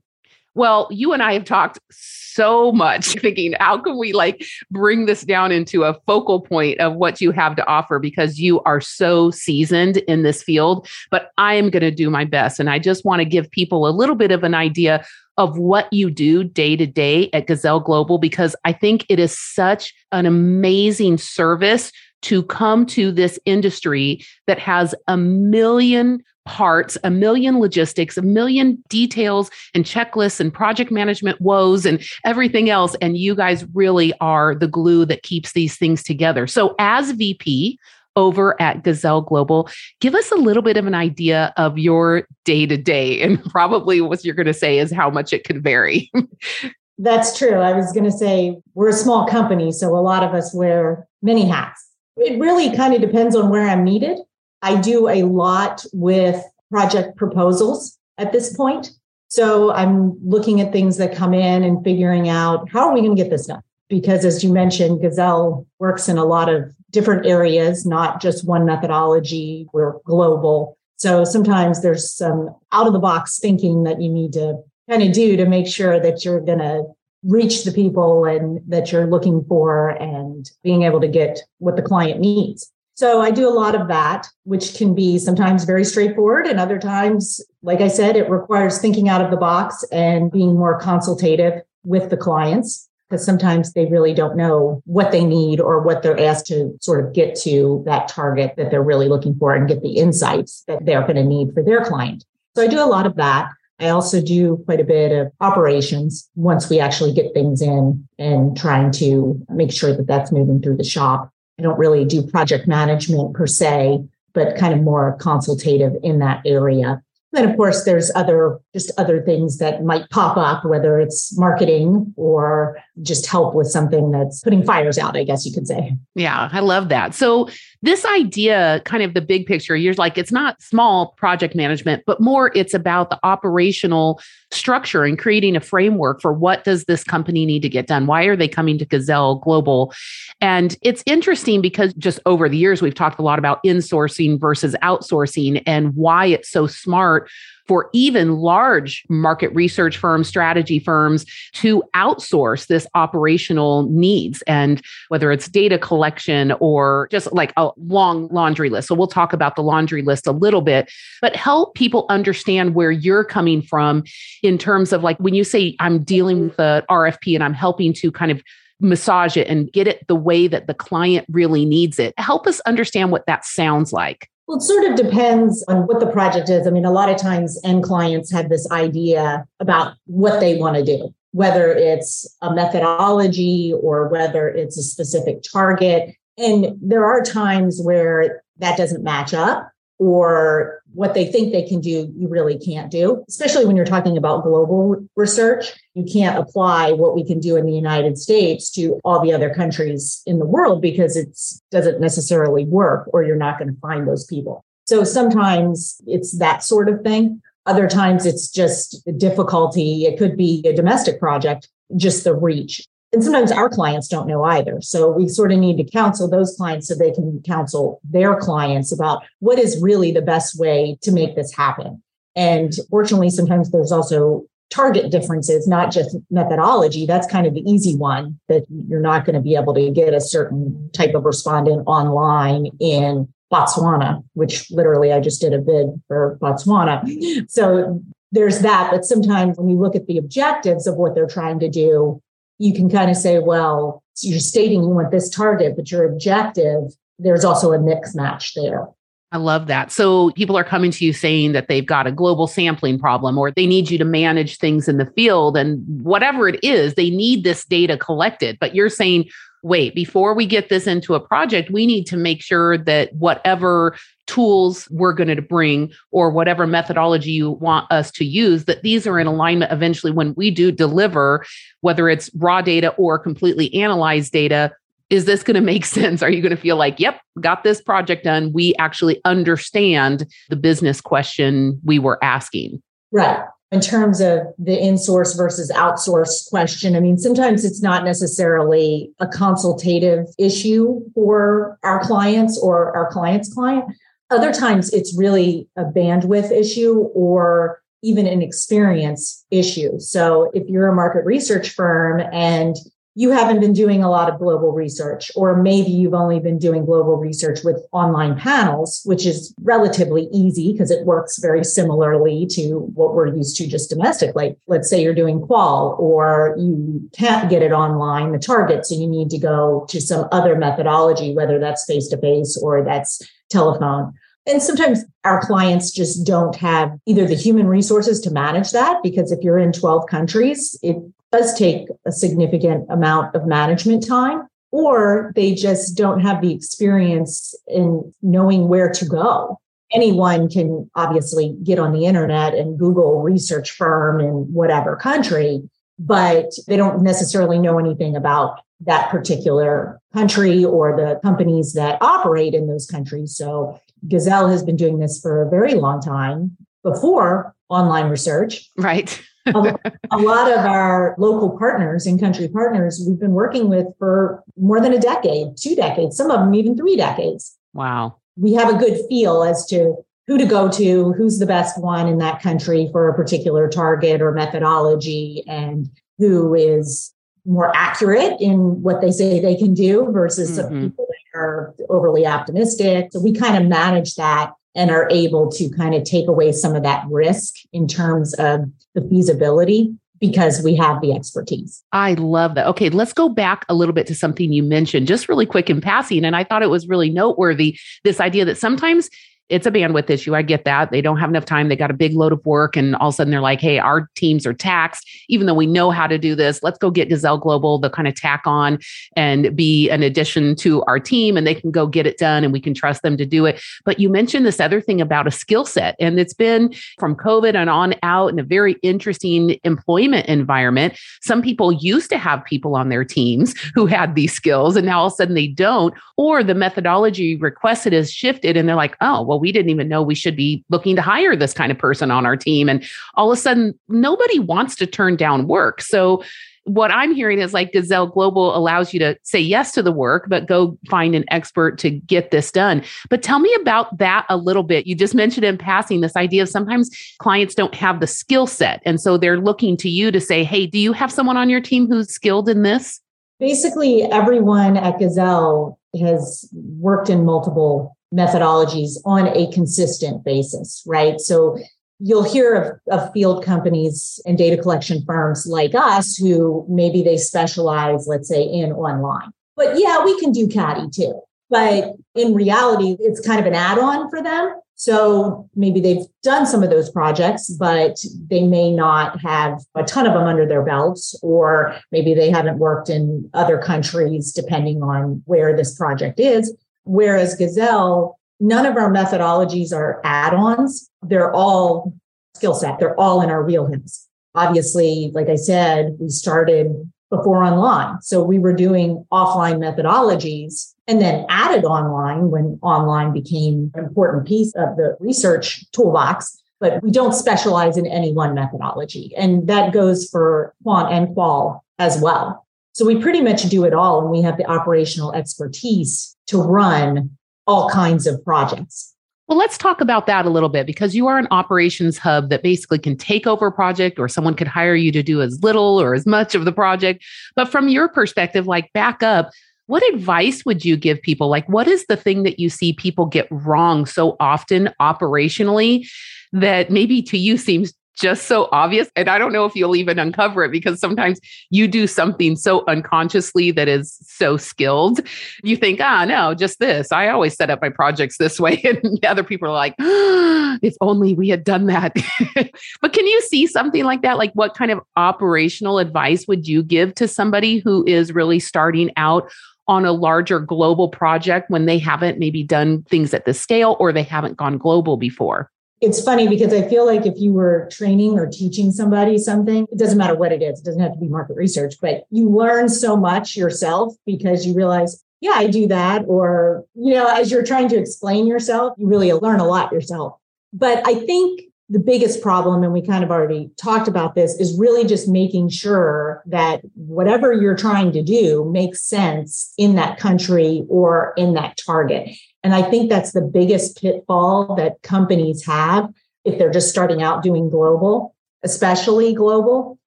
Well, 0.53 0.87
you 0.91 1.13
and 1.13 1.23
I 1.23 1.33
have 1.33 1.45
talked 1.45 1.79
so 1.91 2.71
much 2.71 3.13
thinking, 3.19 3.53
how 3.59 3.77
can 3.77 3.97
we 3.97 4.13
like 4.13 4.45
bring 4.69 5.05
this 5.05 5.23
down 5.23 5.51
into 5.51 5.83
a 5.83 5.93
focal 6.05 6.41
point 6.41 6.79
of 6.79 6.95
what 6.95 7.21
you 7.21 7.31
have 7.31 7.55
to 7.55 7.67
offer 7.67 7.99
because 7.99 8.39
you 8.39 8.61
are 8.61 8.81
so 8.81 9.31
seasoned 9.31 9.97
in 9.97 10.23
this 10.23 10.43
field. 10.43 10.87
But 11.09 11.31
I 11.37 11.55
am 11.55 11.69
going 11.69 11.81
to 11.81 11.91
do 11.91 12.09
my 12.09 12.25
best. 12.25 12.59
And 12.59 12.69
I 12.69 12.79
just 12.79 13.05
want 13.05 13.19
to 13.19 13.25
give 13.25 13.49
people 13.51 13.87
a 13.87 13.91
little 13.91 14.15
bit 14.15 14.31
of 14.31 14.43
an 14.43 14.53
idea 14.53 15.05
of 15.37 15.57
what 15.57 15.91
you 15.91 16.09
do 16.09 16.43
day 16.43 16.75
to 16.75 16.85
day 16.85 17.29
at 17.33 17.47
Gazelle 17.47 17.79
Global 17.79 18.17
because 18.17 18.55
I 18.65 18.73
think 18.73 19.05
it 19.09 19.19
is 19.19 19.37
such 19.37 19.93
an 20.11 20.25
amazing 20.25 21.17
service 21.17 21.91
to 22.23 22.43
come 22.43 22.85
to 22.87 23.11
this 23.11 23.39
industry 23.45 24.23
that 24.47 24.59
has 24.59 24.95
a 25.07 25.17
million 25.17 26.23
parts, 26.45 26.97
a 27.03 27.09
million 27.09 27.59
logistics, 27.59 28.17
a 28.17 28.21
million 28.21 28.83
details 28.89 29.51
and 29.73 29.85
checklists 29.85 30.39
and 30.39 30.53
project 30.53 30.91
management 30.91 31.39
woes 31.39 31.85
and 31.85 32.01
everything 32.25 32.69
else. 32.69 32.95
And 33.01 33.17
you 33.17 33.35
guys 33.35 33.65
really 33.73 34.13
are 34.21 34.55
the 34.55 34.67
glue 34.67 35.05
that 35.05 35.23
keeps 35.23 35.53
these 35.53 35.77
things 35.77 36.03
together. 36.03 36.47
So, 36.47 36.75
as 36.79 37.11
VP, 37.11 37.77
over 38.15 38.61
at 38.61 38.83
Gazelle 38.83 39.21
Global. 39.21 39.69
Give 39.99 40.15
us 40.15 40.31
a 40.31 40.35
little 40.35 40.63
bit 40.63 40.77
of 40.77 40.85
an 40.85 40.95
idea 40.95 41.53
of 41.57 41.77
your 41.77 42.27
day 42.43 42.65
to 42.65 42.77
day, 42.77 43.21
and 43.21 43.43
probably 43.45 44.01
what 44.01 44.25
you're 44.25 44.35
going 44.35 44.47
to 44.47 44.53
say 44.53 44.79
is 44.79 44.91
how 44.91 45.09
much 45.09 45.33
it 45.33 45.43
could 45.43 45.63
vary. 45.63 46.11
That's 46.97 47.37
true. 47.37 47.55
I 47.55 47.73
was 47.73 47.91
going 47.93 48.03
to 48.03 48.11
say 48.11 48.59
we're 48.73 48.89
a 48.89 48.93
small 48.93 49.27
company, 49.27 49.71
so 49.71 49.95
a 49.95 50.01
lot 50.01 50.23
of 50.23 50.33
us 50.33 50.53
wear 50.53 51.07
many 51.21 51.47
hats. 51.47 51.90
It 52.21 52.39
really 52.39 52.75
kind 52.75 52.93
of 52.93 53.01
depends 53.01 53.35
on 53.35 53.49
where 53.49 53.67
I'm 53.67 53.83
needed. 53.83 54.19
I 54.61 54.79
do 54.79 55.09
a 55.09 55.23
lot 55.23 55.83
with 55.91 56.43
project 56.69 57.17
proposals 57.17 57.97
at 58.17 58.31
this 58.31 58.55
point. 58.55 58.91
So 59.27 59.71
I'm 59.71 60.17
looking 60.27 60.61
at 60.61 60.71
things 60.71 60.97
that 60.97 61.15
come 61.15 61.33
in 61.33 61.63
and 61.63 61.83
figuring 61.83 62.29
out 62.29 62.69
how 62.69 62.87
are 62.87 62.93
we 62.93 63.01
going 63.01 63.15
to 63.15 63.21
get 63.21 63.31
this 63.31 63.47
done? 63.47 63.61
Because 63.89 64.23
as 64.23 64.43
you 64.43 64.51
mentioned, 64.51 65.01
Gazelle 65.01 65.65
works 65.79 66.07
in 66.07 66.17
a 66.17 66.25
lot 66.25 66.49
of 66.49 66.73
different 66.91 67.25
areas, 67.25 67.85
not 67.85 68.21
just 68.21 68.45
one 68.45 68.65
methodology. 68.65 69.67
We're 69.73 69.99
global. 70.05 70.77
So 70.97 71.23
sometimes 71.23 71.81
there's 71.81 72.11
some 72.11 72.55
out 72.71 72.87
of 72.87 72.93
the 72.93 72.99
box 72.99 73.39
thinking 73.39 73.83
that 73.83 74.01
you 74.01 74.09
need 74.09 74.33
to 74.33 74.61
kind 74.89 75.01
of 75.01 75.13
do 75.13 75.37
to 75.37 75.45
make 75.45 75.67
sure 75.67 75.99
that 75.99 76.23
you're 76.23 76.41
going 76.41 76.59
to 76.59 76.83
reach 77.23 77.63
the 77.63 77.71
people 77.71 78.25
and 78.25 78.59
that 78.67 78.91
you're 78.91 79.07
looking 79.07 79.43
for 79.45 79.89
and 79.89 80.49
being 80.63 80.83
able 80.83 81.01
to 81.01 81.07
get 81.07 81.39
what 81.59 81.75
the 81.75 81.81
client 81.81 82.19
needs. 82.19 82.71
So 82.95 83.21
I 83.21 83.31
do 83.31 83.47
a 83.47 83.49
lot 83.49 83.73
of 83.73 83.87
that, 83.87 84.27
which 84.43 84.75
can 84.75 84.93
be 84.93 85.17
sometimes 85.17 85.63
very 85.63 85.83
straightforward. 85.83 86.45
And 86.45 86.59
other 86.59 86.77
times, 86.77 87.43
like 87.63 87.81
I 87.81 87.87
said, 87.87 88.15
it 88.15 88.29
requires 88.29 88.79
thinking 88.79 89.09
out 89.09 89.23
of 89.23 89.31
the 89.31 89.37
box 89.37 89.83
and 89.91 90.31
being 90.31 90.55
more 90.55 90.79
consultative 90.79 91.61
with 91.83 92.09
the 92.09 92.17
clients 92.17 92.89
because 93.09 93.25
sometimes 93.25 93.73
they 93.73 93.85
really 93.87 94.13
don't 94.13 94.37
know 94.37 94.81
what 94.85 95.11
they 95.11 95.23
need 95.23 95.59
or 95.59 95.81
what 95.81 96.01
they're 96.01 96.19
asked 96.19 96.47
to 96.47 96.77
sort 96.79 97.05
of 97.05 97.13
get 97.13 97.35
to 97.35 97.83
that 97.85 98.07
target 98.07 98.53
that 98.55 98.71
they're 98.71 98.81
really 98.81 99.09
looking 99.09 99.35
for 99.35 99.53
and 99.53 99.67
get 99.67 99.81
the 99.81 99.97
insights 99.97 100.63
that 100.67 100.85
they're 100.85 101.01
going 101.01 101.15
to 101.15 101.23
need 101.23 101.53
for 101.53 101.61
their 101.61 101.83
client. 101.83 102.23
So 102.55 102.63
I 102.63 102.67
do 102.67 102.79
a 102.79 102.87
lot 102.87 103.05
of 103.05 103.15
that. 103.15 103.49
I 103.81 103.89
also 103.89 104.21
do 104.21 104.61
quite 104.65 104.79
a 104.79 104.83
bit 104.83 105.11
of 105.11 105.31
operations 105.41 106.29
once 106.35 106.69
we 106.69 106.79
actually 106.79 107.13
get 107.13 107.33
things 107.33 107.61
in 107.61 108.07
and 108.19 108.55
trying 108.55 108.91
to 108.93 109.43
make 109.49 109.71
sure 109.71 109.95
that 109.95 110.07
that's 110.07 110.31
moving 110.31 110.61
through 110.61 110.77
the 110.77 110.83
shop. 110.83 111.31
I 111.59 111.63
don't 111.63 111.79
really 111.79 112.05
do 112.05 112.21
project 112.21 112.67
management 112.67 113.33
per 113.33 113.47
se, 113.47 114.03
but 114.33 114.55
kind 114.55 114.73
of 114.73 114.81
more 114.81 115.17
consultative 115.19 115.93
in 116.03 116.19
that 116.19 116.41
area. 116.45 117.01
Then, 117.33 117.49
of 117.49 117.55
course, 117.55 117.85
there's 117.85 118.11
other 118.13 118.59
just 118.73 118.91
other 118.99 119.21
things 119.21 119.57
that 119.59 119.83
might 119.83 120.09
pop 120.09 120.35
up, 120.37 120.65
whether 120.65 120.99
it's 120.99 121.37
marketing 121.37 122.13
or 122.17 122.77
just 123.01 123.25
help 123.25 123.55
with 123.55 123.67
something 123.67 124.11
that's 124.11 124.41
putting 124.41 124.63
fires 124.63 124.97
out, 124.97 125.15
I 125.15 125.23
guess 125.23 125.45
you 125.45 125.53
could 125.53 125.65
say. 125.65 125.95
Yeah, 126.13 126.49
I 126.51 126.59
love 126.59 126.89
that. 126.89 127.15
So, 127.15 127.47
this 127.81 128.05
idea, 128.05 128.81
kind 128.85 129.01
of 129.01 129.13
the 129.13 129.21
big 129.21 129.45
picture, 129.45 129.75
you're 129.75 129.93
like, 129.95 130.17
it's 130.17 130.31
not 130.31 130.61
small 130.61 131.13
project 131.17 131.55
management, 131.55 132.03
but 132.05 132.21
more 132.21 132.51
it's 132.55 132.73
about 132.73 133.09
the 133.09 133.19
operational 133.23 134.21
structure 134.51 135.03
and 135.03 135.17
creating 135.17 135.55
a 135.55 135.59
framework 135.59 136.21
for 136.21 136.31
what 136.31 136.63
does 136.63 136.85
this 136.85 137.03
company 137.03 137.45
need 137.45 137.61
to 137.61 137.69
get 137.69 137.87
done? 137.87 138.05
Why 138.05 138.23
are 138.25 138.35
they 138.35 138.47
coming 138.47 138.77
to 138.77 138.85
Gazelle 138.85 139.35
Global? 139.35 139.93
And 140.41 140.77
it's 140.81 141.03
interesting 141.05 141.61
because 141.61 141.93
just 141.95 142.19
over 142.25 142.47
the 142.47 142.57
years, 142.57 142.81
we've 142.81 142.93
talked 142.93 143.19
a 143.19 143.23
lot 143.23 143.39
about 143.39 143.63
insourcing 143.63 144.39
versus 144.39 144.75
outsourcing 144.83 145.63
and 145.65 145.95
why 145.95 146.27
it's 146.27 146.49
so 146.49 146.67
smart 146.67 147.29
for 147.67 147.89
even 147.93 148.37
large 148.37 149.03
market 149.09 149.53
research 149.53 149.97
firms, 149.97 150.27
strategy 150.27 150.79
firms 150.79 151.25
to 151.53 151.83
outsource 151.95 152.67
this 152.67 152.87
operational 152.95 153.83
needs 153.89 154.41
and 154.43 154.81
whether 155.09 155.31
it's 155.31 155.47
data 155.47 155.77
collection 155.77 156.51
or 156.59 157.07
just 157.11 157.31
like 157.33 157.53
a 157.57 157.69
long 157.77 158.27
laundry 158.29 158.69
list. 158.69 158.87
So 158.87 158.95
we'll 158.95 159.07
talk 159.07 159.33
about 159.33 159.55
the 159.55 159.63
laundry 159.63 160.01
list 160.01 160.27
a 160.27 160.31
little 160.31 160.61
bit, 160.61 160.91
but 161.21 161.35
help 161.35 161.75
people 161.75 162.05
understand 162.09 162.75
where 162.75 162.91
you're 162.91 163.23
coming 163.23 163.61
from 163.61 164.03
in 164.43 164.57
terms 164.57 164.93
of 164.93 165.03
like 165.03 165.17
when 165.19 165.33
you 165.33 165.43
say 165.43 165.75
I'm 165.79 166.03
dealing 166.03 166.41
with 166.41 166.57
the 166.57 166.85
RFP 166.89 167.35
and 167.35 167.43
I'm 167.43 167.53
helping 167.53 167.93
to 167.93 168.11
kind 168.11 168.31
of 168.31 168.41
massage 168.81 169.37
it 169.37 169.47
and 169.47 169.71
get 169.71 169.87
it 169.87 170.05
the 170.07 170.15
way 170.15 170.47
that 170.47 170.67
the 170.67 170.73
client 170.73 171.25
really 171.29 171.65
needs 171.65 171.99
it. 171.99 172.13
Help 172.17 172.47
us 172.47 172.59
understand 172.61 173.11
what 173.11 173.25
that 173.27 173.45
sounds 173.45 173.93
like. 173.93 174.27
Well, 174.51 174.59
it 174.59 174.63
sort 174.63 174.83
of 174.83 174.97
depends 174.97 175.63
on 175.69 175.87
what 175.87 176.01
the 176.01 176.07
project 176.07 176.49
is. 176.49 176.67
I 176.67 176.71
mean, 176.71 176.83
a 176.83 176.91
lot 176.91 177.07
of 177.07 177.15
times 177.15 177.57
end 177.63 177.85
clients 177.85 178.29
have 178.33 178.49
this 178.49 178.69
idea 178.69 179.47
about 179.61 179.93
what 180.07 180.41
they 180.41 180.57
want 180.57 180.75
to 180.75 180.83
do, 180.83 181.15
whether 181.31 181.71
it's 181.71 182.27
a 182.41 182.53
methodology 182.53 183.73
or 183.81 184.09
whether 184.09 184.49
it's 184.49 184.77
a 184.77 184.83
specific 184.83 185.41
target. 185.49 186.13
And 186.37 186.77
there 186.81 187.05
are 187.05 187.21
times 187.21 187.79
where 187.81 188.43
that 188.57 188.75
doesn't 188.75 189.05
match 189.05 189.33
up 189.33 189.71
or 189.99 190.80
what 190.93 191.13
they 191.13 191.25
think 191.25 191.51
they 191.51 191.63
can 191.63 191.79
do, 191.79 192.11
you 192.15 192.27
really 192.27 192.57
can't 192.57 192.91
do, 192.91 193.23
especially 193.27 193.65
when 193.65 193.75
you're 193.75 193.85
talking 193.85 194.17
about 194.17 194.43
global 194.43 195.05
research. 195.15 195.73
You 195.93 196.05
can't 196.11 196.37
apply 196.37 196.91
what 196.91 197.15
we 197.15 197.25
can 197.25 197.39
do 197.39 197.55
in 197.55 197.65
the 197.65 197.73
United 197.73 198.17
States 198.17 198.69
to 198.71 198.99
all 199.03 199.21
the 199.21 199.33
other 199.33 199.53
countries 199.53 200.21
in 200.25 200.39
the 200.39 200.45
world 200.45 200.81
because 200.81 201.15
it 201.15 201.37
doesn't 201.71 201.99
necessarily 201.99 202.65
work 202.65 203.09
or 203.13 203.23
you're 203.23 203.35
not 203.35 203.57
going 203.57 203.73
to 203.73 203.79
find 203.79 204.07
those 204.07 204.25
people. 204.25 204.63
So 204.85 205.03
sometimes 205.03 206.01
it's 206.07 206.37
that 206.39 206.63
sort 206.63 206.89
of 206.89 207.01
thing. 207.01 207.41
Other 207.65 207.87
times 207.87 208.25
it's 208.25 208.49
just 208.49 209.01
difficulty. 209.17 210.05
It 210.05 210.17
could 210.17 210.35
be 210.35 210.63
a 210.65 210.73
domestic 210.73 211.19
project, 211.19 211.69
just 211.95 212.23
the 212.23 212.35
reach. 212.35 212.85
And 213.13 213.23
sometimes 213.23 213.51
our 213.51 213.69
clients 213.69 214.07
don't 214.07 214.27
know 214.27 214.43
either. 214.43 214.79
So 214.81 215.11
we 215.11 215.27
sort 215.27 215.51
of 215.51 215.59
need 215.59 215.77
to 215.77 215.83
counsel 215.83 216.29
those 216.29 216.55
clients 216.55 216.87
so 216.87 216.95
they 216.95 217.11
can 217.11 217.41
counsel 217.45 217.99
their 218.03 218.37
clients 218.37 218.91
about 218.91 219.23
what 219.39 219.59
is 219.59 219.81
really 219.81 220.11
the 220.11 220.21
best 220.21 220.57
way 220.57 220.97
to 221.01 221.11
make 221.11 221.35
this 221.35 221.53
happen. 221.53 222.01
And 222.35 222.73
fortunately, 222.89 223.29
sometimes 223.29 223.71
there's 223.71 223.91
also 223.91 224.45
target 224.69 225.11
differences, 225.11 225.67
not 225.67 225.91
just 225.91 226.15
methodology. 226.29 227.05
That's 227.05 227.27
kind 227.27 227.45
of 227.45 227.53
the 227.53 227.69
easy 227.69 227.95
one 227.97 228.39
that 228.47 228.63
you're 228.87 229.01
not 229.01 229.25
going 229.25 229.35
to 229.35 229.41
be 229.41 229.55
able 229.55 229.73
to 229.73 229.91
get 229.91 230.13
a 230.13 230.21
certain 230.21 230.89
type 230.93 231.13
of 231.13 231.25
respondent 231.25 231.83
online 231.87 232.67
in 232.79 233.27
Botswana, 233.51 234.23
which 234.33 234.71
literally 234.71 235.11
I 235.11 235.19
just 235.19 235.41
did 235.41 235.53
a 235.53 235.59
bid 235.59 235.87
for 236.07 236.37
Botswana. 236.41 237.03
So 237.49 238.01
there's 238.31 238.59
that. 238.59 238.91
But 238.91 239.03
sometimes 239.03 239.57
when 239.57 239.67
you 239.67 239.77
look 239.77 239.95
at 239.95 240.07
the 240.07 240.17
objectives 240.17 240.87
of 240.87 240.95
what 240.95 241.15
they're 241.15 241.27
trying 241.27 241.59
to 241.59 241.69
do, 241.69 242.21
you 242.61 242.73
can 242.73 242.89
kind 242.89 243.09
of 243.09 243.17
say, 243.17 243.39
well, 243.39 244.03
you're 244.21 244.39
stating 244.39 244.83
you 244.83 244.89
want 244.89 245.09
this 245.09 245.29
target, 245.29 245.75
but 245.75 245.89
your 245.89 246.05
objective, 246.05 246.83
there's 247.17 247.43
also 247.43 247.73
a 247.73 247.79
mix 247.79 248.13
match 248.13 248.53
there. 248.53 248.87
I 249.31 249.37
love 249.37 249.67
that. 249.67 249.91
So 249.91 250.31
people 250.31 250.57
are 250.57 250.63
coming 250.63 250.91
to 250.91 251.05
you 251.05 251.11
saying 251.11 251.53
that 251.53 251.69
they've 251.69 251.85
got 251.85 252.05
a 252.05 252.11
global 252.11 252.47
sampling 252.47 252.99
problem 252.99 253.37
or 253.37 253.49
they 253.49 253.65
need 253.65 253.89
you 253.89 253.97
to 253.97 254.05
manage 254.05 254.57
things 254.57 254.87
in 254.87 254.97
the 254.97 255.05
field 255.15 255.57
and 255.57 255.83
whatever 256.03 256.47
it 256.47 256.63
is, 256.63 256.93
they 256.93 257.09
need 257.09 257.43
this 257.43 257.65
data 257.65 257.97
collected. 257.97 258.57
But 258.59 258.75
you're 258.75 258.89
saying, 258.89 259.29
wait, 259.63 259.95
before 259.95 260.35
we 260.35 260.45
get 260.45 260.69
this 260.69 260.85
into 260.85 261.15
a 261.15 261.19
project, 261.19 261.71
we 261.71 261.87
need 261.87 262.05
to 262.07 262.17
make 262.17 262.43
sure 262.43 262.77
that 262.77 263.13
whatever 263.15 263.95
tools 264.31 264.87
we're 264.89 265.13
going 265.13 265.35
to 265.35 265.41
bring 265.41 265.91
or 266.11 266.31
whatever 266.31 266.65
methodology 266.65 267.31
you 267.31 267.51
want 267.51 267.91
us 267.91 268.09
to 268.11 268.23
use, 268.23 268.63
that 268.65 268.81
these 268.81 269.05
are 269.05 269.19
in 269.19 269.27
alignment 269.27 269.71
eventually 269.71 270.11
when 270.11 270.33
we 270.35 270.49
do 270.49 270.71
deliver, 270.71 271.45
whether 271.81 272.07
it's 272.07 272.29
raw 272.35 272.61
data 272.61 272.93
or 272.97 273.19
completely 273.19 273.73
analyzed 273.75 274.31
data. 274.31 274.71
Is 275.09 275.25
this 275.25 275.43
going 275.43 275.55
to 275.55 275.61
make 275.61 275.85
sense? 275.99 276.23
Are 276.23 276.31
you 276.31 276.41
going 276.41 276.55
to 276.55 276.61
feel 276.61 276.77
like, 276.77 276.97
yep, 276.97 277.19
got 277.41 277.63
this 277.65 277.81
project 277.81 278.23
done? 278.23 278.53
We 278.53 278.73
actually 278.79 279.19
understand 279.25 280.25
the 280.49 280.55
business 280.55 281.01
question 281.01 281.81
we 281.83 281.99
were 281.99 282.17
asking. 282.23 282.81
Right 283.11 283.43
in 283.71 283.79
terms 283.79 284.19
of 284.19 284.41
the 284.57 284.77
in-source 284.77 285.33
versus 285.35 285.71
outsource 285.71 286.49
question, 286.49 286.95
I 286.95 286.99
mean, 286.99 287.17
sometimes 287.17 287.63
it's 287.63 287.81
not 287.81 288.03
necessarily 288.03 289.11
a 289.19 289.27
consultative 289.27 290.25
issue 290.37 290.99
for 291.15 291.79
our 291.83 292.01
clients 292.01 292.59
or 292.59 292.95
our 292.95 293.09
client's 293.09 293.53
client. 293.53 293.85
Other 294.31 294.53
times 294.53 294.91
it's 294.93 295.17
really 295.17 295.67
a 295.75 295.83
bandwidth 295.83 296.51
issue 296.51 296.99
or 297.13 297.81
even 298.01 298.25
an 298.25 298.41
experience 298.41 299.45
issue. 299.51 299.99
So 299.99 300.49
if 300.53 300.67
you're 300.67 300.87
a 300.87 300.95
market 300.95 301.25
research 301.25 301.69
firm 301.69 302.21
and 302.31 302.75
you 303.13 303.29
haven't 303.31 303.59
been 303.59 303.73
doing 303.73 304.01
a 304.01 304.09
lot 304.09 304.31
of 304.31 304.39
global 304.39 304.71
research, 304.71 305.29
or 305.35 305.61
maybe 305.61 305.91
you've 305.91 306.13
only 306.13 306.39
been 306.39 306.57
doing 306.57 306.85
global 306.85 307.17
research 307.17 307.59
with 307.61 307.85
online 307.91 308.37
panels, 308.37 309.01
which 309.03 309.25
is 309.25 309.53
relatively 309.61 310.29
easy 310.31 310.71
because 310.71 310.91
it 310.91 311.05
works 311.05 311.37
very 311.37 311.61
similarly 311.61 312.47
to 312.51 312.89
what 312.93 313.13
we're 313.13 313.27
used 313.27 313.57
to 313.57 313.67
just 313.67 313.89
domestically. 313.89 314.55
Let's 314.67 314.89
say 314.89 315.03
you're 315.03 315.13
doing 315.13 315.41
qual 315.41 315.97
or 315.99 316.55
you 316.57 317.09
can't 317.11 317.49
get 317.49 317.61
it 317.61 317.73
online, 317.73 318.31
the 318.31 318.39
target, 318.39 318.85
so 318.85 318.95
you 318.95 319.07
need 319.07 319.29
to 319.31 319.37
go 319.37 319.85
to 319.89 319.99
some 319.99 320.29
other 320.31 320.55
methodology, 320.55 321.35
whether 321.35 321.59
that's 321.59 321.85
face 321.85 322.07
to 322.07 322.17
face 322.17 322.57
or 322.63 322.81
that's 322.81 323.21
telephone. 323.49 324.13
And 324.47 324.61
sometimes 324.61 325.03
our 325.23 325.39
clients 325.41 325.91
just 325.91 326.25
don't 326.25 326.55
have 326.55 326.97
either 327.05 327.27
the 327.27 327.35
human 327.35 327.67
resources 327.67 328.19
to 328.21 328.31
manage 328.31 328.71
that 328.71 329.03
because 329.03 329.31
if 329.31 329.43
you're 329.43 329.59
in 329.59 329.71
12 329.71 330.07
countries, 330.07 330.77
it 330.81 330.97
does 331.31 331.53
take 331.57 331.87
a 332.05 332.11
significant 332.11 332.87
amount 332.89 333.35
of 333.35 333.45
management 333.45 334.05
time, 334.05 334.47
or 334.71 335.31
they 335.35 335.53
just 335.53 335.95
don't 335.95 336.21
have 336.21 336.41
the 336.41 336.53
experience 336.53 337.55
in 337.67 338.13
knowing 338.21 338.67
where 338.67 338.91
to 338.91 339.05
go. 339.05 339.59
Anyone 339.93 340.49
can 340.49 340.89
obviously 340.95 341.55
get 341.63 341.77
on 341.77 341.93
the 341.93 342.05
internet 342.05 342.55
and 342.55 342.79
Google 342.79 343.21
research 343.21 343.71
firm 343.71 344.19
in 344.19 344.51
whatever 344.53 344.95
country, 344.95 345.69
but 345.99 346.49
they 346.67 346.77
don't 346.77 347.03
necessarily 347.03 347.59
know 347.59 347.77
anything 347.77 348.15
about 348.15 348.59
that 348.81 349.11
particular 349.11 349.99
country 350.13 350.65
or 350.65 350.95
the 350.95 351.19
companies 351.21 351.73
that 351.73 352.01
operate 352.01 352.53
in 352.55 352.67
those 352.67 352.87
countries. 352.87 353.35
So 353.35 353.79
Gazelle 354.07 354.47
has 354.47 354.63
been 354.63 354.75
doing 354.75 354.99
this 354.99 355.19
for 355.19 355.41
a 355.41 355.49
very 355.49 355.75
long 355.75 356.01
time 356.01 356.57
before 356.83 357.55
online 357.69 358.09
research. 358.09 358.69
Right 358.77 359.21
a, 359.45 359.75
a, 360.11 360.17
lot 360.17 360.51
of 360.51 360.65
our 360.65 361.15
local 361.17 361.57
partners 361.57 362.05
and 362.05 362.19
country 362.19 362.47
partners 362.47 363.03
we've 363.07 363.19
been 363.19 363.31
working 363.31 363.69
with 363.69 363.87
for 363.97 364.43
more 364.57 364.79
than 364.79 364.93
a 364.93 364.99
decade, 364.99 365.57
two 365.57 365.75
decades, 365.75 366.15
some 366.15 366.31
of 366.31 366.39
them 366.39 366.53
even 366.53 366.77
three 366.77 366.95
decades. 366.95 367.57
Wow. 367.73 368.17
We 368.37 368.53
have 368.53 368.73
a 368.73 368.77
good 368.77 368.99
feel 369.09 369.43
as 369.43 369.65
to 369.67 369.95
who 370.27 370.37
to 370.37 370.45
go 370.45 370.69
to, 370.69 371.13
who's 371.13 371.39
the 371.39 371.45
best 371.45 371.81
one 371.81 372.07
in 372.07 372.19
that 372.19 372.41
country 372.41 372.89
for 372.91 373.09
a 373.09 373.13
particular 373.13 373.67
target 373.67 374.21
or 374.21 374.31
methodology, 374.31 375.43
and 375.47 375.89
who 376.17 376.53
is 376.53 377.13
more 377.45 377.75
accurate 377.75 378.39
in 378.39 378.81
what 378.81 379.01
they 379.01 379.11
say 379.11 379.39
they 379.39 379.55
can 379.55 379.73
do 379.73 380.07
versus 380.11 380.51
mm-hmm. 380.51 380.61
some 380.61 380.81
people 380.81 381.07
are 381.33 381.73
overly 381.89 382.25
optimistic. 382.25 383.09
So 383.11 383.19
we 383.19 383.33
kind 383.33 383.57
of 383.57 383.69
manage 383.69 384.15
that 384.15 384.53
and 384.75 384.89
are 384.89 385.07
able 385.09 385.51
to 385.51 385.69
kind 385.69 385.93
of 385.95 386.03
take 386.03 386.27
away 386.27 386.51
some 386.51 386.75
of 386.75 386.83
that 386.83 387.05
risk 387.09 387.55
in 387.73 387.87
terms 387.87 388.33
of 388.35 388.61
the 388.95 389.01
feasibility 389.09 389.93
because 390.19 390.61
we 390.63 390.75
have 390.75 391.01
the 391.01 391.11
expertise. 391.11 391.83
I 391.91 392.13
love 392.13 392.53
that. 392.55 392.67
Okay, 392.67 392.89
let's 392.89 393.11
go 393.11 393.27
back 393.27 393.65
a 393.67 393.73
little 393.73 393.93
bit 393.93 394.05
to 394.07 394.15
something 394.15 394.53
you 394.53 394.61
mentioned 394.61 395.07
just 395.07 395.27
really 395.27 395.47
quick 395.47 395.69
in 395.69 395.81
passing. 395.81 396.23
And 396.23 396.35
I 396.35 396.43
thought 396.43 396.61
it 396.61 396.69
was 396.69 396.87
really 396.87 397.09
noteworthy 397.09 397.77
this 398.03 398.19
idea 398.19 398.45
that 398.45 398.57
sometimes 398.57 399.09
it's 399.51 399.67
a 399.67 399.71
bandwidth 399.71 400.09
issue. 400.09 400.33
I 400.33 400.41
get 400.41 400.63
that. 400.63 400.91
They 400.91 401.01
don't 401.01 401.17
have 401.17 401.29
enough 401.29 401.43
time. 401.43 401.67
They 401.67 401.75
got 401.75 401.91
a 401.91 401.93
big 401.93 402.13
load 402.13 402.31
of 402.31 402.43
work. 402.45 402.77
And 402.77 402.95
all 402.95 403.09
of 403.09 403.13
a 403.13 403.17
sudden 403.17 403.31
they're 403.31 403.41
like, 403.41 403.59
hey, 403.59 403.79
our 403.79 404.09
teams 404.15 404.45
are 404.45 404.53
taxed, 404.53 405.07
even 405.27 405.45
though 405.45 405.53
we 405.53 405.67
know 405.67 405.91
how 405.91 406.07
to 406.07 406.17
do 406.17 406.35
this. 406.35 406.63
Let's 406.63 406.77
go 406.77 406.89
get 406.89 407.09
Gazelle 407.09 407.37
Global 407.37 407.79
to 407.81 407.89
kind 407.89 408.07
of 408.07 408.15
tack 408.15 408.43
on 408.45 408.79
and 409.17 409.53
be 409.53 409.89
an 409.89 410.03
addition 410.03 410.55
to 410.55 410.81
our 410.83 410.99
team 410.99 411.35
and 411.35 411.45
they 411.45 411.53
can 411.53 411.69
go 411.69 411.85
get 411.85 412.07
it 412.07 412.17
done 412.17 412.45
and 412.45 412.53
we 412.53 412.61
can 412.61 412.73
trust 412.73 413.01
them 413.01 413.17
to 413.17 413.25
do 413.25 413.45
it. 413.45 413.61
But 413.83 413.99
you 413.99 414.09
mentioned 414.09 414.45
this 414.45 414.61
other 414.61 414.79
thing 414.79 415.01
about 415.01 415.27
a 415.27 415.31
skill 415.31 415.65
set. 415.65 415.97
And 415.99 416.17
it's 416.17 416.33
been 416.33 416.73
from 416.97 417.15
COVID 417.15 417.53
and 417.53 417.69
on 417.69 417.93
out 418.03 418.31
in 418.31 418.39
a 418.39 418.43
very 418.43 418.77
interesting 418.83 419.59
employment 419.65 420.27
environment. 420.27 420.97
Some 421.21 421.41
people 421.41 421.73
used 421.73 422.09
to 422.11 422.17
have 422.17 422.45
people 422.45 422.77
on 422.77 422.87
their 422.87 423.03
teams 423.03 423.53
who 423.75 423.85
had 423.85 424.15
these 424.15 424.31
skills 424.31 424.77
and 424.77 424.85
now 424.85 425.01
all 425.01 425.07
of 425.07 425.13
a 425.13 425.15
sudden 425.17 425.35
they 425.35 425.47
don't, 425.47 425.93
or 426.15 426.41
the 426.41 426.55
methodology 426.55 427.35
requested 427.35 427.91
has 427.91 428.13
shifted 428.13 428.55
and 428.55 428.69
they're 428.69 428.77
like, 428.77 428.95
oh, 429.01 429.21
well, 429.21 429.40
we 429.41 429.51
didn't 429.51 429.71
even 429.71 429.89
know 429.89 430.01
we 430.01 430.15
should 430.15 430.35
be 430.35 430.63
looking 430.69 430.95
to 430.95 431.01
hire 431.01 431.35
this 431.35 431.53
kind 431.53 431.71
of 431.71 431.77
person 431.77 432.11
on 432.11 432.25
our 432.25 432.37
team. 432.37 432.69
And 432.69 432.87
all 433.15 433.31
of 433.31 433.37
a 433.37 433.41
sudden, 433.41 433.77
nobody 433.89 434.39
wants 434.39 434.75
to 434.75 434.85
turn 434.85 435.17
down 435.17 435.47
work. 435.47 435.81
So, 435.81 436.23
what 436.65 436.91
I'm 436.91 437.13
hearing 437.13 437.39
is 437.39 437.53
like 437.53 437.73
Gazelle 437.73 438.07
Global 438.07 438.55
allows 438.55 438.93
you 438.93 438.99
to 438.99 439.17
say 439.23 439.39
yes 439.39 439.71
to 439.71 439.81
the 439.81 439.91
work, 439.91 440.25
but 440.27 440.47
go 440.47 440.77
find 440.89 441.15
an 441.15 441.25
expert 441.29 441.79
to 441.79 441.89
get 441.89 442.29
this 442.29 442.51
done. 442.51 442.83
But 443.09 443.23
tell 443.23 443.39
me 443.39 443.51
about 443.59 443.97
that 443.97 444.25
a 444.29 444.37
little 444.37 444.63
bit. 444.63 444.85
You 444.85 444.93
just 444.95 445.15
mentioned 445.15 445.43
in 445.43 445.57
passing 445.57 446.01
this 446.01 446.15
idea 446.15 446.43
of 446.43 446.49
sometimes 446.49 446.89
clients 447.17 447.55
don't 447.55 447.73
have 447.73 447.99
the 447.99 448.05
skill 448.05 448.45
set. 448.45 448.81
And 448.85 449.01
so 449.01 449.17
they're 449.17 449.39
looking 449.39 449.75
to 449.77 449.89
you 449.89 450.11
to 450.11 450.21
say, 450.21 450.43
hey, 450.43 450.67
do 450.67 450.77
you 450.77 450.93
have 450.93 451.11
someone 451.11 451.35
on 451.35 451.49
your 451.49 451.61
team 451.61 451.87
who's 451.87 452.09
skilled 452.09 452.47
in 452.47 452.61
this? 452.61 453.01
Basically, 453.39 454.03
everyone 454.03 454.77
at 454.77 454.99
Gazelle 454.99 455.79
has 455.99 456.47
worked 456.53 457.09
in 457.09 457.25
multiple 457.25 457.97
methodologies 458.13 458.97
on 459.05 459.27
a 459.27 459.51
consistent 459.51 460.23
basis, 460.23 460.83
right? 460.85 461.19
So 461.19 461.57
you'll 461.99 462.23
hear 462.23 462.55
of, 462.55 462.99
of, 462.99 463.13
field 463.13 463.45
companies 463.45 464.19
and 464.25 464.37
data 464.37 464.61
collection 464.61 465.03
firms 465.05 465.45
like 465.45 465.75
us 465.75 466.17
who 466.17 466.65
maybe 466.67 467.03
they 467.03 467.17
specialize, 467.17 468.07
let's 468.07 468.27
say, 468.27 468.43
in 468.43 468.71
online. 468.71 469.31
But 469.55 469.79
yeah, 469.79 470.03
we 470.03 470.19
can 470.19 470.31
do 470.31 470.47
CATI 470.47 470.89
too. 470.89 471.21
But 471.49 471.93
in 472.15 472.33
reality, 472.33 472.97
it's 472.99 473.25
kind 473.25 473.39
of 473.39 473.45
an 473.45 473.53
add 473.53 473.77
on 473.77 474.09
for 474.09 474.23
them. 474.23 474.55
So 474.75 475.47
maybe 475.53 475.79
they've 475.79 476.05
done 476.23 476.47
some 476.47 476.63
of 476.63 476.71
those 476.71 476.89
projects, 476.89 477.51
but 477.51 478.03
they 478.29 478.47
may 478.47 478.71
not 478.71 479.21
have 479.21 479.61
a 479.75 479.83
ton 479.83 480.07
of 480.07 480.13
them 480.13 480.23
under 480.23 480.47
their 480.47 480.63
belts, 480.63 481.13
or 481.21 481.75
maybe 481.91 482.15
they 482.15 482.31
haven't 482.31 482.57
worked 482.57 482.89
in 482.89 483.29
other 483.35 483.59
countries, 483.59 484.31
depending 484.33 484.81
on 484.81 485.21
where 485.25 485.55
this 485.55 485.75
project 485.75 486.19
is. 486.19 486.55
Whereas 486.83 487.35
Gazelle, 487.35 488.19
none 488.39 488.65
of 488.65 488.77
our 488.77 488.91
methodologies 488.91 489.73
are 489.73 490.01
add 490.03 490.33
ons. 490.33 490.89
They're 491.01 491.33
all 491.33 491.93
skill 492.35 492.53
set. 492.53 492.79
They're 492.79 492.99
all 492.99 493.21
in 493.21 493.29
our 493.29 493.43
wheelhouse. 493.43 494.07
Obviously, 494.35 495.11
like 495.13 495.29
I 495.29 495.35
said, 495.35 495.97
we 495.99 496.09
started 496.09 496.91
before 497.09 497.43
online. 497.43 498.01
So 498.01 498.23
we 498.23 498.39
were 498.39 498.53
doing 498.53 499.05
offline 499.11 499.57
methodologies 499.59 500.73
and 500.87 501.01
then 501.01 501.25
added 501.29 501.65
online 501.65 502.31
when 502.31 502.57
online 502.61 503.13
became 503.13 503.71
an 503.75 503.83
important 503.83 504.25
piece 504.25 504.53
of 504.55 504.77
the 504.77 504.95
research 504.99 505.69
toolbox. 505.71 506.37
But 506.59 506.81
we 506.81 506.91
don't 506.91 507.13
specialize 507.13 507.75
in 507.75 507.85
any 507.85 508.13
one 508.13 508.33
methodology. 508.33 509.13
And 509.17 509.47
that 509.47 509.73
goes 509.73 510.09
for 510.09 510.53
quant 510.63 510.93
and 510.93 511.13
qual 511.13 511.65
as 511.79 511.99
well. 512.01 512.45
So 512.73 512.85
we 512.85 513.01
pretty 513.01 513.21
much 513.21 513.43
do 513.43 513.65
it 513.65 513.73
all. 513.73 514.01
And 514.01 514.09
we 514.09 514.21
have 514.21 514.37
the 514.37 514.45
operational 514.49 515.13
expertise 515.13 516.15
to 516.27 516.37
run 516.37 517.09
all 517.47 517.69
kinds 517.69 518.07
of 518.07 518.23
projects. 518.23 518.95
Well, 519.27 519.37
let's 519.37 519.57
talk 519.57 519.79
about 519.79 520.07
that 520.07 520.25
a 520.25 520.29
little 520.29 520.49
bit 520.49 520.65
because 520.65 520.93
you 520.93 521.07
are 521.07 521.17
an 521.17 521.27
operations 521.31 521.97
hub 521.97 522.29
that 522.29 522.43
basically 522.43 522.79
can 522.79 522.97
take 522.97 523.25
over 523.25 523.47
a 523.47 523.51
project 523.51 523.97
or 523.97 524.09
someone 524.09 524.33
could 524.33 524.47
hire 524.47 524.75
you 524.75 524.91
to 524.91 525.01
do 525.01 525.21
as 525.21 525.41
little 525.41 525.81
or 525.81 525.93
as 525.93 526.05
much 526.05 526.35
of 526.35 526.43
the 526.43 526.51
project. 526.51 527.03
But 527.35 527.47
from 527.47 527.69
your 527.69 527.87
perspective, 527.87 528.45
like 528.45 528.71
back 528.73 529.01
up, 529.01 529.29
what 529.67 529.83
advice 529.93 530.43
would 530.43 530.65
you 530.65 530.75
give 530.75 531.01
people? 531.01 531.29
Like, 531.29 531.47
what 531.47 531.65
is 531.65 531.85
the 531.85 531.95
thing 531.95 532.23
that 532.23 532.39
you 532.39 532.49
see 532.49 532.73
people 532.73 533.05
get 533.05 533.27
wrong 533.31 533.85
so 533.85 534.17
often 534.19 534.69
operationally 534.81 535.87
that 536.33 536.69
maybe 536.69 537.01
to 537.03 537.17
you 537.17 537.37
seems 537.37 537.73
just 537.99 538.27
so 538.27 538.47
obvious. 538.51 538.89
And 538.95 539.09
I 539.09 539.17
don't 539.17 539.33
know 539.33 539.45
if 539.45 539.55
you'll 539.55 539.75
even 539.75 539.99
uncover 539.99 540.43
it 540.43 540.51
because 540.51 540.79
sometimes 540.79 541.19
you 541.49 541.67
do 541.67 541.87
something 541.87 542.35
so 542.35 542.63
unconsciously 542.67 543.51
that 543.51 543.67
is 543.67 543.97
so 544.01 544.37
skilled. 544.37 545.01
You 545.43 545.55
think, 545.55 545.79
ah, 545.81 546.05
no, 546.05 546.33
just 546.33 546.59
this. 546.59 546.91
I 546.91 547.09
always 547.09 547.35
set 547.35 547.49
up 547.49 547.61
my 547.61 547.69
projects 547.69 548.17
this 548.17 548.39
way. 548.39 548.61
And 548.71 549.03
other 549.03 549.23
people 549.23 549.49
are 549.49 549.53
like, 549.53 549.75
oh, 549.79 550.57
if 550.61 550.75
only 550.81 551.13
we 551.13 551.27
had 551.27 551.43
done 551.43 551.65
that. 551.65 551.93
but 552.81 552.93
can 552.93 553.05
you 553.05 553.21
see 553.21 553.45
something 553.45 553.83
like 553.83 554.01
that? 554.03 554.17
Like, 554.17 554.31
what 554.33 554.55
kind 554.55 554.71
of 554.71 554.79
operational 554.95 555.79
advice 555.79 556.25
would 556.27 556.47
you 556.47 556.63
give 556.63 556.95
to 556.95 557.07
somebody 557.07 557.59
who 557.59 557.85
is 557.85 558.13
really 558.13 558.39
starting 558.39 558.91
out? 558.97 559.31
on 559.67 559.85
a 559.85 559.91
larger 559.91 560.39
global 560.39 560.89
project 560.89 561.49
when 561.49 561.65
they 561.65 561.77
haven't 561.77 562.19
maybe 562.19 562.43
done 562.43 562.81
things 562.89 563.13
at 563.13 563.25
this 563.25 563.39
scale 563.39 563.77
or 563.79 563.93
they 563.93 564.03
haven't 564.03 564.35
gone 564.35 564.57
global 564.57 564.97
before? 564.97 565.49
It's 565.81 566.03
funny 566.03 566.27
because 566.27 566.53
I 566.53 566.67
feel 566.67 566.85
like 566.85 567.07
if 567.07 567.15
you 567.17 567.33
were 567.33 567.67
training 567.71 568.13
or 568.13 568.27
teaching 568.27 568.71
somebody 568.71 569.17
something, 569.17 569.65
it 569.71 569.79
doesn't 569.79 569.97
matter 569.97 570.15
what 570.15 570.31
it 570.31 570.43
is, 570.43 570.59
it 570.59 570.65
doesn't 570.65 570.81
have 570.81 570.93
to 570.93 570.99
be 570.99 571.07
market 571.07 571.35
research, 571.35 571.75
but 571.81 572.05
you 572.11 572.29
learn 572.29 572.69
so 572.69 572.95
much 572.95 573.35
yourself 573.35 573.95
because 574.05 574.45
you 574.45 574.53
realize, 574.53 575.03
yeah, 575.21 575.33
I 575.33 575.47
do 575.47 575.67
that. 575.67 576.03
Or, 576.07 576.65
you 576.75 576.93
know, 576.93 577.07
as 577.07 577.31
you're 577.31 577.43
trying 577.43 577.67
to 577.69 577.77
explain 577.77 578.27
yourself, 578.27 578.73
you 578.77 578.87
really 578.87 579.11
learn 579.11 579.39
a 579.39 579.47
lot 579.47 579.71
yourself. 579.71 580.17
But 580.53 580.87
I 580.87 580.95
think 580.95 581.41
the 581.69 581.79
biggest 581.79 582.21
problem, 582.21 582.63
and 582.63 582.73
we 582.73 582.85
kind 582.85 583.03
of 583.03 583.09
already 583.09 583.49
talked 583.57 583.87
about 583.87 584.13
this, 584.13 584.39
is 584.39 584.59
really 584.59 584.85
just 584.85 585.07
making 585.07 585.49
sure 585.49 586.21
that 586.27 586.61
whatever 586.75 587.33
you're 587.33 587.55
trying 587.55 587.91
to 587.93 588.03
do 588.03 588.47
makes 588.51 588.83
sense 588.83 589.53
in 589.57 589.75
that 589.75 589.97
country 589.97 590.65
or 590.69 591.13
in 591.15 591.33
that 591.35 591.57
target. 591.57 592.09
And 592.43 592.53
I 592.53 592.63
think 592.63 592.89
that's 592.89 593.11
the 593.11 593.21
biggest 593.21 593.81
pitfall 593.81 594.55
that 594.55 594.81
companies 594.81 595.45
have 595.45 595.89
if 596.25 596.37
they're 596.37 596.51
just 596.51 596.69
starting 596.69 597.01
out 597.01 597.23
doing 597.23 597.49
global, 597.49 598.15
especially 598.43 599.13
global, 599.13 599.79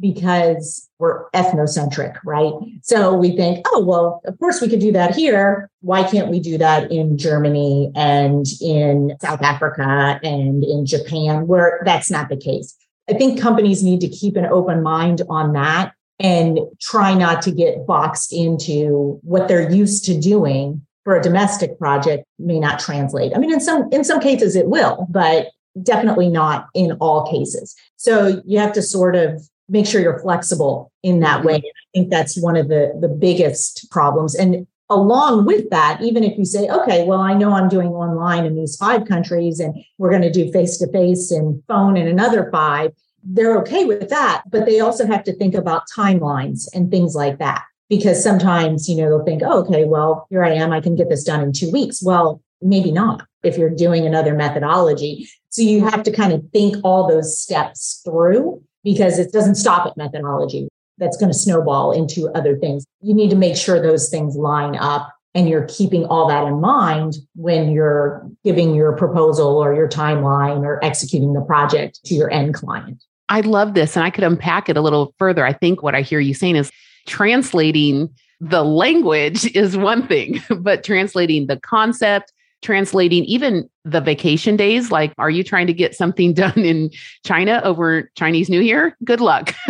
because 0.00 0.88
we're 0.98 1.28
ethnocentric, 1.30 2.18
right? 2.24 2.52
So 2.82 3.14
we 3.14 3.36
think, 3.36 3.66
oh, 3.68 3.84
well, 3.84 4.20
of 4.24 4.38
course 4.38 4.60
we 4.60 4.68
could 4.68 4.80
do 4.80 4.92
that 4.92 5.14
here. 5.14 5.70
Why 5.80 6.02
can't 6.02 6.28
we 6.28 6.40
do 6.40 6.58
that 6.58 6.90
in 6.90 7.18
Germany 7.18 7.92
and 7.94 8.46
in 8.60 9.16
South 9.20 9.42
Africa 9.42 10.20
and 10.22 10.64
in 10.64 10.86
Japan, 10.86 11.46
where 11.46 11.82
that's 11.84 12.10
not 12.10 12.28
the 12.28 12.36
case? 12.36 12.74
I 13.08 13.14
think 13.14 13.40
companies 13.40 13.82
need 13.82 14.00
to 14.02 14.08
keep 14.08 14.36
an 14.36 14.46
open 14.46 14.82
mind 14.82 15.22
on 15.28 15.52
that 15.54 15.94
and 16.20 16.60
try 16.80 17.14
not 17.14 17.42
to 17.42 17.50
get 17.50 17.86
boxed 17.86 18.32
into 18.32 19.18
what 19.22 19.48
they're 19.48 19.70
used 19.70 20.04
to 20.04 20.20
doing 20.20 20.86
for 21.10 21.16
a 21.16 21.22
domestic 21.22 21.76
project 21.76 22.22
may 22.38 22.60
not 22.60 22.78
translate. 22.78 23.32
I 23.34 23.38
mean, 23.40 23.52
in 23.52 23.58
some 23.58 23.88
in 23.90 24.04
some 24.04 24.20
cases 24.20 24.54
it 24.54 24.68
will, 24.68 25.08
but 25.10 25.48
definitely 25.82 26.28
not 26.28 26.68
in 26.72 26.92
all 27.00 27.28
cases. 27.28 27.74
So 27.96 28.40
you 28.46 28.60
have 28.60 28.72
to 28.74 28.82
sort 28.82 29.16
of 29.16 29.42
make 29.68 29.88
sure 29.88 30.00
you're 30.00 30.20
flexible 30.20 30.92
in 31.02 31.18
that 31.18 31.38
mm-hmm. 31.38 31.48
way. 31.48 31.54
I 31.56 31.88
think 31.92 32.10
that's 32.10 32.40
one 32.40 32.56
of 32.56 32.68
the 32.68 32.96
the 33.00 33.08
biggest 33.08 33.90
problems. 33.90 34.36
And 34.36 34.68
along 34.88 35.46
with 35.46 35.68
that, 35.70 36.00
even 36.00 36.22
if 36.22 36.38
you 36.38 36.44
say, 36.44 36.68
okay, 36.68 37.04
well, 37.04 37.20
I 37.20 37.34
know 37.34 37.54
I'm 37.54 37.68
doing 37.68 37.88
online 37.88 38.46
in 38.46 38.54
these 38.54 38.76
five 38.76 39.08
countries 39.08 39.58
and 39.58 39.74
we're 39.98 40.10
going 40.10 40.22
to 40.22 40.30
do 40.30 40.52
face 40.52 40.78
to 40.78 40.92
face 40.92 41.32
and 41.32 41.60
phone 41.66 41.96
in 41.96 42.06
another 42.06 42.48
five, 42.52 42.92
they're 43.24 43.58
okay 43.62 43.84
with 43.84 44.10
that. 44.10 44.44
But 44.48 44.64
they 44.64 44.78
also 44.78 45.08
have 45.08 45.24
to 45.24 45.32
think 45.32 45.56
about 45.56 45.88
timelines 45.92 46.68
and 46.72 46.88
things 46.88 47.16
like 47.16 47.40
that 47.40 47.64
because 47.90 48.22
sometimes, 48.22 48.88
you 48.88 48.96
know, 48.96 49.10
they'll 49.10 49.24
think, 49.24 49.42
oh, 49.44 49.64
okay, 49.64 49.84
well, 49.84 50.26
here 50.30 50.42
I 50.42 50.52
am. 50.52 50.72
I 50.72 50.80
can 50.80 50.94
get 50.94 51.10
this 51.10 51.24
done 51.24 51.42
in 51.42 51.52
two 51.52 51.70
weeks. 51.70 52.00
Well, 52.02 52.40
maybe 52.62 52.92
not 52.92 53.26
if 53.42 53.58
you're 53.58 53.68
doing 53.68 54.06
another 54.06 54.34
methodology. 54.34 55.28
So 55.50 55.62
you 55.62 55.84
have 55.84 56.04
to 56.04 56.12
kind 56.12 56.32
of 56.32 56.42
think 56.52 56.76
all 56.84 57.08
those 57.08 57.38
steps 57.38 58.00
through 58.04 58.62
because 58.84 59.18
it 59.18 59.32
doesn't 59.32 59.56
stop 59.56 59.86
at 59.86 59.96
methodology. 59.96 60.68
That's 60.98 61.16
going 61.16 61.32
to 61.32 61.38
snowball 61.38 61.92
into 61.92 62.28
other 62.28 62.56
things. 62.56 62.84
You 63.00 63.14
need 63.14 63.30
to 63.30 63.36
make 63.36 63.56
sure 63.56 63.82
those 63.82 64.08
things 64.08 64.36
line 64.36 64.76
up 64.76 65.12
and 65.34 65.48
you're 65.48 65.66
keeping 65.66 66.04
all 66.04 66.28
that 66.28 66.46
in 66.46 66.60
mind 66.60 67.14
when 67.34 67.70
you're 67.70 68.28
giving 68.44 68.74
your 68.74 68.96
proposal 68.96 69.56
or 69.58 69.74
your 69.74 69.88
timeline 69.88 70.62
or 70.62 70.84
executing 70.84 71.32
the 71.32 71.40
project 71.40 72.00
to 72.04 72.14
your 72.14 72.30
end 72.30 72.54
client. 72.54 73.02
I 73.28 73.40
love 73.40 73.74
this. 73.74 73.96
And 73.96 74.04
I 74.04 74.10
could 74.10 74.24
unpack 74.24 74.68
it 74.68 74.76
a 74.76 74.80
little 74.80 75.14
further. 75.18 75.44
I 75.46 75.52
think 75.52 75.82
what 75.82 75.94
I 75.94 76.02
hear 76.02 76.20
you 76.20 76.34
saying 76.34 76.56
is 76.56 76.70
translating 77.10 78.08
the 78.40 78.62
language 78.62 79.44
is 79.54 79.76
one 79.76 80.06
thing, 80.06 80.40
but 80.60 80.84
translating 80.84 81.46
the 81.48 81.58
concept, 81.58 82.32
translating 82.62 83.24
even 83.24 83.68
the 83.84 84.00
vacation 84.00 84.56
days 84.56 84.90
like 84.90 85.14
are 85.16 85.30
you 85.30 85.42
trying 85.42 85.66
to 85.66 85.72
get 85.72 85.94
something 85.94 86.34
done 86.34 86.58
in 86.58 86.90
china 87.24 87.60
over 87.64 88.10
chinese 88.16 88.48
new 88.50 88.60
year? 88.60 88.96
Good 89.04 89.20
luck. 89.20 89.54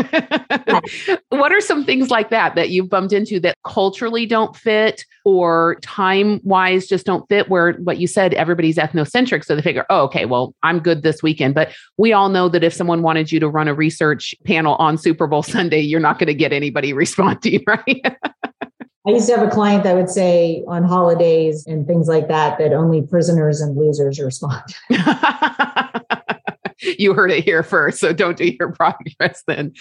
What 1.31 1.53
are 1.53 1.61
some 1.61 1.85
things 1.85 2.11
like 2.11 2.31
that 2.31 2.55
that 2.55 2.71
you've 2.71 2.91
bumped 2.91 3.13
into 3.13 3.41
that 3.41 3.57
culturally 3.65 4.27
don't 4.27 4.55
fit 4.55 5.05
or 5.25 5.79
time 5.81 6.41
wise 6.43 6.87
just 6.87 7.07
don't 7.07 7.27
fit 7.29 7.49
where 7.49 7.73
what 7.75 7.99
you 7.99 8.07
said 8.07 8.35
everybody's 8.35 8.77
ethnocentric 8.77 9.45
so 9.45 9.57
they 9.57 9.63
figure 9.63 9.87
oh 9.91 10.03
okay 10.03 10.27
well 10.27 10.55
i'm 10.63 10.81
good 10.81 11.03
this 11.03 11.23
weekend. 11.23 11.55
But 11.55 11.71
we 11.97 12.13
all 12.13 12.29
know 12.29 12.49
that 12.49 12.65
if 12.65 12.75
someone 12.75 13.03
wanted 13.03 13.33
you 13.33 13.41
to 13.41 13.49
run 13.49 13.69
a 13.69 13.75
research 13.75 14.35
panel 14.45 14.75
on 14.77 14.99
super 14.99 15.27
bowl 15.27 15.43
sunday 15.55 15.81
you're 15.81 16.01
not 16.01 16.19
going 16.19 16.29
to 16.29 16.35
get 16.35 16.53
anybody 16.53 16.93
responding 16.93 17.63
right 17.67 18.17
I 19.07 19.11
used 19.11 19.27
to 19.29 19.37
have 19.37 19.47
a 19.47 19.51
client 19.51 19.85
that 19.85 19.97
would 19.97 20.11
say 20.11 20.63
on 20.69 20.85
holidays 20.85 21.67
and 21.67 21.87
things 21.87 22.07
like 22.07 22.29
that 22.29 22.59
that 22.59 22.73
only 22.73 23.01
prisoners 23.03 23.61
and 23.61 23.77
losers 23.77 24.21
respond. 24.21 24.63
you 26.99 27.15
heard 27.15 27.31
it 27.31 27.45
here 27.45 27.63
first, 27.63 27.99
so 27.99 28.13
don't 28.13 28.37
do 28.37 28.47
your 28.59 28.73
progress 28.73 29.43
then. 29.47 29.73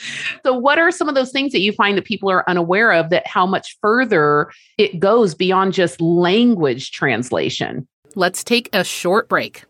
So, 0.43 0.53
what 0.53 0.79
are 0.79 0.91
some 0.91 1.09
of 1.09 1.15
those 1.15 1.31
things 1.31 1.51
that 1.51 1.61
you 1.61 1.71
find 1.71 1.97
that 1.97 2.05
people 2.05 2.29
are 2.29 2.49
unaware 2.49 2.91
of 2.91 3.09
that 3.09 3.27
how 3.27 3.45
much 3.45 3.77
further 3.81 4.51
it 4.77 4.99
goes 4.99 5.35
beyond 5.35 5.73
just 5.73 6.01
language 6.01 6.91
translation? 6.91 7.88
Let's 8.15 8.43
take 8.43 8.69
a 8.73 8.83
short 8.83 9.29
break. 9.29 9.65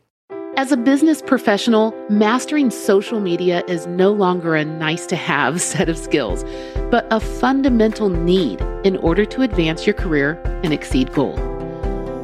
As 0.59 0.73
a 0.73 0.77
business 0.77 1.21
professional, 1.21 1.95
mastering 2.09 2.69
social 2.69 3.21
media 3.21 3.63
is 3.69 3.87
no 3.87 4.11
longer 4.11 4.55
a 4.55 4.65
nice 4.65 5.05
to 5.05 5.15
have 5.15 5.61
set 5.71 5.87
of 5.87 5.97
skills, 5.97 6.43
but 6.91 7.07
a 7.11 7.21
fundamental 7.21 8.09
need 8.09 8.59
in 8.83 8.97
order 8.97 9.23
to 9.23 9.41
advance 9.41 9.87
your 9.87 9.93
career 9.93 10.33
and 10.65 10.73
exceed 10.73 11.13
goals. 11.13 11.39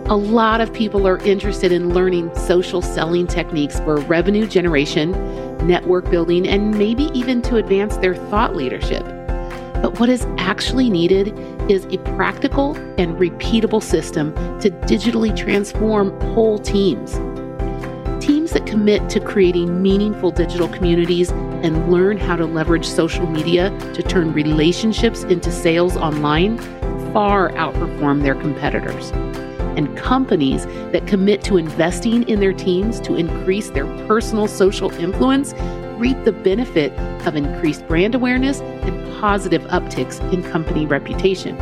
A 0.10 0.18
lot 0.18 0.60
of 0.60 0.74
people 0.74 1.08
are 1.08 1.18
interested 1.20 1.72
in 1.72 1.94
learning 1.94 2.30
social 2.36 2.82
selling 2.82 3.26
techniques 3.26 3.80
for 3.80 4.02
revenue 4.02 4.48
generation, 4.48 5.12
network 5.66 6.12
building, 6.12 6.46
and 6.46 6.78
maybe 6.78 7.06
even 7.18 7.42
to 7.44 7.56
advance 7.56 7.96
their 7.96 8.16
thought 8.16 8.54
leadership. 8.54 9.06
But 9.82 9.98
what 9.98 10.10
is 10.10 10.28
actually 10.40 10.90
needed 10.90 11.30
is 11.72 11.86
a 11.86 12.00
practical 12.00 12.76
and 12.98 13.16
repeatable 13.16 13.82
system 13.82 14.36
to 14.60 14.72
digitally 14.72 15.34
transform 15.34 16.20
whole 16.34 16.60
teams 16.60 17.14
teams 17.14 17.35
that 18.56 18.66
commit 18.66 19.10
to 19.10 19.20
creating 19.20 19.82
meaningful 19.82 20.32
digital 20.32 20.70
communities 20.70 21.30
and 21.30 21.92
learn 21.92 22.18
how 22.18 22.38
to 22.38 22.46
leverage 22.46 22.88
social 22.88 23.28
media 23.28 23.70
to 23.94 24.02
turn 24.02 24.32
relationships 24.32 25.24
into 25.24 25.52
sales 25.52 25.98
online 25.98 26.58
far 27.12 27.52
outperform 27.52 28.22
their 28.22 28.34
competitors. 28.36 29.12
And 29.78 29.98
companies 29.98 30.66
that 30.94 31.06
commit 31.06 31.44
to 31.44 31.58
investing 31.58 32.24
in 32.30 32.40
their 32.40 32.54
teams 32.54 33.02
to 33.02 33.16
increase 33.16 33.72
their 33.72 33.88
personal 34.08 34.48
social 34.48 34.90
influence 34.94 35.54
reap 36.00 36.24
the 36.24 36.32
benefit 36.32 36.94
of 37.28 37.36
increased 37.36 37.86
brand 37.90 38.16
awareness 38.16 38.62
and 38.62 39.20
positive 39.20 39.64
upticks 39.64 40.22
in 40.32 40.42
company 40.44 40.86
reputation. 40.86 41.58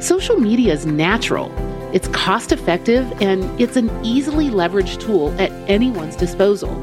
Social 0.00 0.36
media 0.36 0.72
is 0.72 0.86
natural 0.86 1.50
it's 1.92 2.08
cost 2.08 2.52
effective 2.52 3.12
and 3.20 3.44
it's 3.60 3.76
an 3.76 3.90
easily 4.02 4.48
leveraged 4.48 5.00
tool 5.00 5.30
at 5.38 5.52
anyone's 5.68 6.16
disposal. 6.16 6.74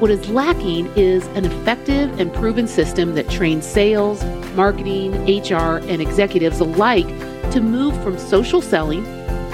What 0.00 0.10
is 0.10 0.30
lacking 0.30 0.86
is 0.96 1.26
an 1.28 1.44
effective 1.44 2.18
and 2.18 2.32
proven 2.32 2.66
system 2.66 3.14
that 3.16 3.28
trains 3.28 3.66
sales, 3.66 4.24
marketing, 4.54 5.12
HR, 5.26 5.76
and 5.88 6.00
executives 6.00 6.60
alike 6.60 7.06
to 7.52 7.60
move 7.60 8.02
from 8.02 8.18
social 8.18 8.62
selling 8.62 9.04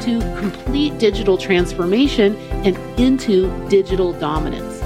to 0.02 0.20
complete 0.38 0.96
digital 0.98 1.36
transformation 1.36 2.36
and 2.64 2.76
into 3.00 3.50
digital 3.68 4.12
dominance. 4.12 4.80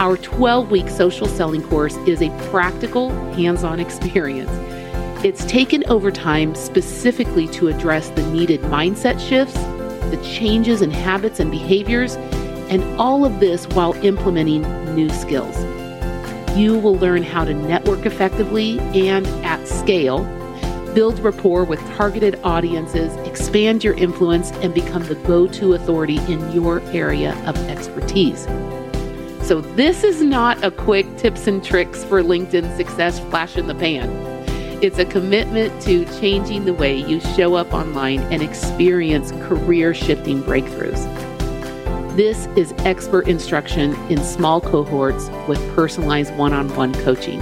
Our 0.00 0.16
12 0.16 0.72
week 0.72 0.88
social 0.88 1.28
selling 1.28 1.62
course 1.62 1.96
is 1.98 2.20
a 2.20 2.30
practical, 2.50 3.10
hands 3.34 3.62
on 3.62 3.78
experience 3.78 4.50
it's 5.24 5.44
taken 5.46 5.82
over 5.88 6.12
time 6.12 6.54
specifically 6.54 7.48
to 7.48 7.66
address 7.66 8.08
the 8.10 8.22
needed 8.30 8.60
mindset 8.62 9.18
shifts, 9.18 9.54
the 10.10 10.20
changes 10.22 10.80
in 10.80 10.92
habits 10.92 11.40
and 11.40 11.50
behaviors, 11.50 12.14
and 12.70 12.84
all 13.00 13.24
of 13.24 13.40
this 13.40 13.66
while 13.68 13.94
implementing 14.04 14.62
new 14.94 15.10
skills. 15.10 15.56
You 16.56 16.78
will 16.78 16.94
learn 16.96 17.24
how 17.24 17.44
to 17.44 17.52
network 17.52 18.06
effectively 18.06 18.78
and 18.78 19.26
at 19.44 19.66
scale, 19.66 20.24
build 20.94 21.18
rapport 21.18 21.64
with 21.64 21.80
targeted 21.96 22.38
audiences, 22.44 23.14
expand 23.26 23.82
your 23.82 23.94
influence, 23.94 24.52
and 24.52 24.72
become 24.72 25.02
the 25.04 25.16
go 25.16 25.48
to 25.48 25.74
authority 25.74 26.18
in 26.32 26.52
your 26.52 26.80
area 26.92 27.34
of 27.44 27.56
expertise. 27.68 28.44
So, 29.42 29.62
this 29.62 30.04
is 30.04 30.22
not 30.22 30.62
a 30.62 30.70
quick 30.70 31.16
tips 31.16 31.46
and 31.46 31.64
tricks 31.64 32.04
for 32.04 32.22
LinkedIn 32.22 32.76
success 32.76 33.18
flash 33.18 33.56
in 33.56 33.66
the 33.66 33.74
pan. 33.74 34.27
It's 34.80 35.00
a 35.00 35.04
commitment 35.04 35.82
to 35.82 36.04
changing 36.20 36.64
the 36.64 36.72
way 36.72 36.96
you 36.96 37.18
show 37.20 37.56
up 37.56 37.72
online 37.72 38.20
and 38.32 38.40
experience 38.40 39.32
career 39.48 39.92
shifting 39.92 40.40
breakthroughs. 40.40 41.04
This 42.14 42.46
is 42.56 42.72
expert 42.84 43.26
instruction 43.26 43.94
in 44.08 44.22
small 44.22 44.60
cohorts 44.60 45.30
with 45.48 45.58
personalized 45.74 46.32
one 46.36 46.52
on 46.52 46.72
one 46.76 46.94
coaching. 47.02 47.40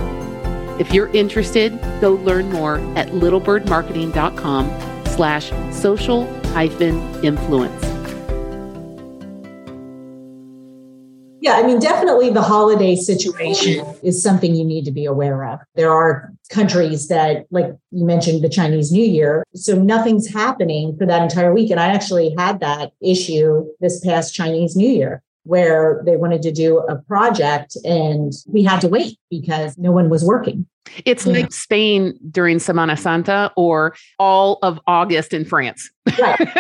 If 0.81 0.95
you're 0.95 1.09
interested, 1.09 1.79
go 2.01 2.13
learn 2.13 2.51
more 2.51 2.79
at 2.97 3.09
littlebirdmarketing.com 3.09 5.05
slash 5.09 5.51
social 5.75 6.25
hyphen 6.53 7.23
influence. 7.23 7.96
Yeah, 11.47 11.59
I 11.59 11.63
mean, 11.63 11.79
definitely 11.79 12.31
the 12.31 12.43
holiday 12.43 12.97
situation 12.97 13.87
is 14.03 14.21
something 14.21 14.57
you 14.57 14.65
need 14.65 14.85
to 14.85 14.91
be 14.91 15.05
aware 15.05 15.45
of. 15.45 15.61
There 15.77 15.93
are 15.93 16.33
countries 16.51 17.07
that, 17.07 17.47
like 17.53 17.67
you 17.93 18.05
mentioned, 18.05 18.43
the 18.43 18.49
Chinese 18.49 18.91
New 18.91 19.05
Year. 19.05 19.45
So 19.55 19.77
nothing's 19.77 20.27
happening 20.27 20.97
for 20.99 21.07
that 21.07 21.23
entire 21.23 21.55
week. 21.55 21.71
And 21.71 21.79
I 21.79 21.87
actually 21.87 22.35
had 22.37 22.59
that 22.59 22.91
issue 23.01 23.65
this 23.79 24.05
past 24.05 24.35
Chinese 24.35 24.75
New 24.75 24.89
Year 24.89 25.23
where 25.45 26.03
they 26.05 26.17
wanted 26.17 26.43
to 26.43 26.51
do 26.51 26.79
a 26.79 26.97
project 27.03 27.77
and 27.85 28.33
we 28.49 28.65
had 28.65 28.81
to 28.81 28.89
wait 28.89 29.17
because 29.31 29.79
no 29.79 29.93
one 29.93 30.11
was 30.11 30.25
working. 30.25 30.67
It's 31.05 31.27
yeah. 31.27 31.33
like 31.33 31.53
Spain 31.53 32.19
during 32.31 32.59
Semana 32.59 32.99
Santa 32.99 33.53
or 33.57 33.95
all 34.19 34.59
of 34.63 34.81
August 34.87 35.33
in 35.33 35.45
France. 35.45 35.91
Right. 36.19 36.37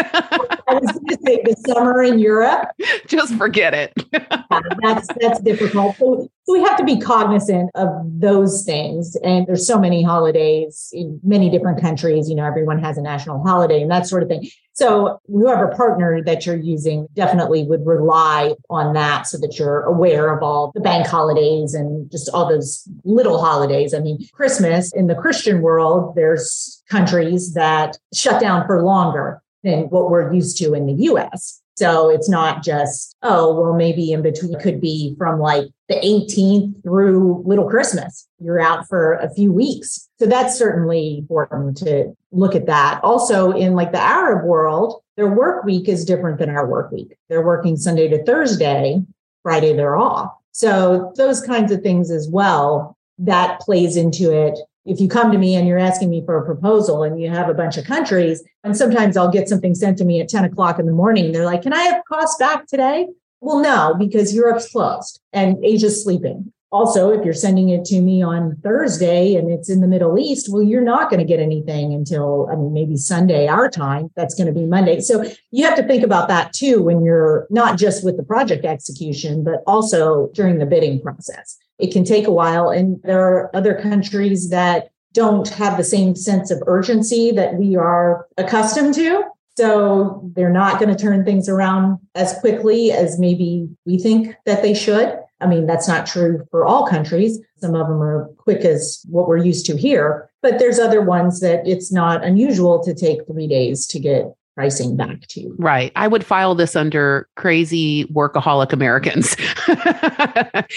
I 0.69 0.75
was 0.75 0.93
going 0.93 1.07
to 1.07 1.19
say 1.25 1.43
the 1.45 1.57
summer 1.69 2.03
in 2.03 2.19
Europe. 2.19 2.69
Just 3.07 3.35
forget 3.37 3.75
it. 3.75 3.93
yeah, 4.13 4.61
that's 4.83 5.09
that's 5.21 5.41
difficult. 5.41 5.97
So, 5.97 6.29
so 6.45 6.53
we 6.53 6.61
have 6.61 6.77
to 6.79 6.85
be 6.85 6.99
cognizant 6.99 7.71
of 7.75 7.89
those 8.05 8.65
things. 8.65 9.17
And 9.23 9.47
there's 9.47 9.67
so 9.67 9.79
many 9.79 10.03
holidays 10.03 10.91
in 10.93 11.21
many 11.23 11.49
different 11.51 11.81
countries. 11.81 12.29
You 12.29 12.35
know, 12.35 12.45
everyone 12.45 12.81
has 12.81 12.99
a 12.99 13.03
national 13.03 13.43
holiday 13.43 13.83
and 13.83 13.91
that 13.91 14.07
sort 14.07 14.23
of 14.23 14.29
thing. 14.29 14.49
So 14.73 15.21
whoever 15.27 15.69
partner 15.69 16.23
that 16.23 16.45
you're 16.45 16.55
using 16.55 17.09
definitely 17.15 17.65
would 17.65 17.87
rely 17.87 18.55
on 18.69 18.93
that 18.93 19.27
so 19.27 19.39
that 19.39 19.59
you're 19.59 19.81
aware 19.83 20.37
of 20.37 20.43
all 20.43 20.71
the 20.75 20.81
bank 20.81 21.07
holidays 21.07 21.73
and 21.73 22.11
just 22.11 22.29
all 22.35 22.47
those 22.47 22.87
little 23.03 23.41
holidays. 23.41 23.95
I 23.95 24.01
mean, 24.01 24.16
Christmas 24.33 24.93
in 24.93 25.07
the 25.07 25.15
Christian 25.15 25.61
world, 25.61 26.15
there's 26.15 26.83
countries 26.91 27.55
that 27.55 27.99
shut 28.15 28.41
down 28.41 28.67
for 28.67 28.83
longer 28.83 29.43
than 29.63 29.85
what 29.85 30.11
we're 30.11 30.33
used 30.33 30.59
to 30.59 30.75
in 30.75 30.87
the 30.87 31.05
US. 31.05 31.61
So 31.77 32.09
it's 32.09 32.29
not 32.29 32.63
just, 32.63 33.15
oh, 33.23 33.55
well, 33.61 33.75
maybe 33.75 34.13
in 34.13 34.23
between 34.23 34.59
could 34.59 34.81
be 34.81 35.15
from 35.19 35.39
like 35.39 35.69
the 35.89 35.97
18th 35.97 36.83
through 36.83 37.43
little 37.45 37.69
Christmas. 37.69 38.27
You're 38.39 38.61
out 38.61 38.89
for 38.89 39.15
a 39.15 39.29
few 39.35 39.53
weeks. 39.53 40.09
So 40.19 40.25
that's 40.25 40.57
certainly 40.57 41.19
important 41.19 41.77
to 41.79 42.15
look 42.33 42.55
at 42.55 42.67
that. 42.67 43.05
Also, 43.05 43.53
in 43.53 43.75
like 43.75 43.93
the 43.93 44.01
Arab 44.01 44.47
world, 44.47 45.03
their 45.19 45.29
work 45.29 45.65
week 45.65 45.87
is 45.87 46.07
different 46.07 46.39
than 46.39 46.49
our 46.49 46.67
work 46.67 46.91
week. 46.93 47.15
They're 47.29 47.45
working 47.45 47.77
Sunday 47.77 48.09
to 48.09 48.25
Thursday, 48.25 49.03
Friday 49.43 49.75
they're 49.75 49.97
off. 49.97 50.33
So 50.53 51.13
those 51.17 51.43
kinds 51.43 51.71
of 51.71 51.83
things 51.83 52.11
as 52.11 52.29
well, 52.31 52.96
that 53.19 53.61
plays 53.61 53.97
into 53.97 54.33
it 54.33 54.59
if 54.87 55.01
you 55.01 55.09
come 55.09 55.33
to 55.33 55.39
me 55.39 55.57
and 55.57 55.67
you're 55.67 55.79
asking 55.79 56.11
me 56.11 56.25
for 56.25 56.39
a 56.39 56.45
proposal 56.45 57.03
and 57.03 57.21
you 57.21 57.29
have 57.29 57.49
a 57.49 57.55
bunch 57.55 57.77
of 57.77 57.85
countries, 57.85 58.43
and 58.63 58.77
sometimes 58.77 59.17
I'll 59.17 59.31
get 59.31 59.49
something 59.49 59.75
sent 59.75 59.99
to 59.99 60.05
me 60.05 60.21
at 60.21 60.29
10 60.29 60.45
o'clock 60.45 60.79
in 60.79 60.87
the 60.87 60.93
morning. 60.93 61.33
They're 61.33 61.45
like, 61.45 61.63
Can 61.63 61.73
I 61.73 61.83
have 61.83 62.05
costs 62.09 62.39
back 62.39 62.67
today? 62.67 63.09
Well, 63.41 63.61
no, 63.61 63.95
because 63.99 64.35
Europe's 64.35 64.71
closed 64.71 65.21
and 65.33 65.63
Asia's 65.65 66.03
sleeping. 66.03 66.53
Also, 66.73 67.11
if 67.11 67.25
you're 67.25 67.35
sending 67.35 67.69
it 67.69 67.85
to 67.87 68.01
me 68.01 68.23
on 68.23 68.57
Thursday 68.63 69.35
and 69.35 69.51
it's 69.51 69.71
in 69.71 69.81
the 69.81 69.87
Middle 69.87 70.19
East, 70.19 70.49
well, 70.51 70.63
you're 70.63 70.83
not 70.83 71.11
going 71.11 71.21
to 71.21 71.27
get 71.27 71.39
anything 71.39 71.95
until, 71.95 72.49
I 72.51 72.57
mean, 72.57 72.73
maybe 72.73 72.97
Sunday, 72.97 73.47
our 73.47 73.71
time. 73.71 74.11
That's 74.17 74.35
going 74.35 74.49
to 74.49 74.53
be 74.53 74.67
Monday. 74.67 75.01
So 75.01 75.25
you 75.53 75.65
have 75.65 75.77
to 75.77 75.87
think 75.87 76.03
about 76.03 76.29
that 76.29 76.53
too 76.53 76.83
when 76.83 77.05
you're 77.05 77.47
not 77.51 77.79
just 77.79 78.05
with 78.05 78.17
the 78.17 78.25
project 78.25 78.65
execution, 78.65 79.45
but 79.45 79.63
also 79.67 80.29
during 80.35 80.59
the 80.59 80.67
bidding 80.67 81.01
process. 81.01 81.57
It 81.79 81.93
can 81.93 82.05
take 82.05 82.27
a 82.27 82.33
while. 82.33 82.71
And 82.71 83.01
there 83.03 83.21
are 83.21 83.55
other 83.55 83.75
countries 83.75 84.51
that 84.51 84.91
don't 85.13 85.49
have 85.49 85.77
the 85.77 85.85
same 85.85 86.15
sense 86.15 86.51
of 86.51 86.63
urgency 86.67 87.31
that 87.33 87.55
we 87.55 87.77
are 87.77 88.27
accustomed 88.37 88.95
to. 88.95 89.25
So 89.57 90.31
they're 90.35 90.51
not 90.51 90.79
going 90.79 90.95
to 90.95 91.03
turn 91.03 91.25
things 91.25 91.49
around 91.49 91.99
as 92.15 92.39
quickly 92.41 92.93
as 92.93 93.19
maybe 93.19 93.69
we 93.87 93.99
think 93.99 94.37
that 94.45 94.63
they 94.63 94.75
should. 94.75 95.19
I 95.41 95.47
mean, 95.47 95.67
that's 95.67 95.89
not 95.89 96.07
true 96.07 96.47
for 96.51 96.67
all 96.67 96.87
countries. 96.87 97.39
Some 97.59 97.75
of 97.75 97.89
them 97.89 98.03
are 98.03 98.29
quick 98.37 98.65
as 98.65 99.03
what 99.09 99.29
we're 99.29 99.39
used 99.39 99.67
to 99.67 99.77
here, 99.77 100.31
but 100.43 100.59
there's 100.59 100.79
other 100.79 101.01
ones 101.01 101.41
that 101.41 101.67
it's 101.67 101.91
not 101.91 102.25
unusual 102.25 102.83
to 102.85 102.95
take 102.95 103.27
three 103.27 103.47
days 103.47 103.87
to 103.89 103.99
get 103.99 104.35
pricing 104.57 104.97
back 104.97 105.21
to 105.29 105.41
you. 105.41 105.55
Right. 105.59 105.93
I 105.95 106.09
would 106.09 106.25
file 106.25 106.55
this 106.55 106.75
under 106.75 107.29
crazy 107.37 108.07
workaholic 108.07 108.73
Americans. 108.73 109.37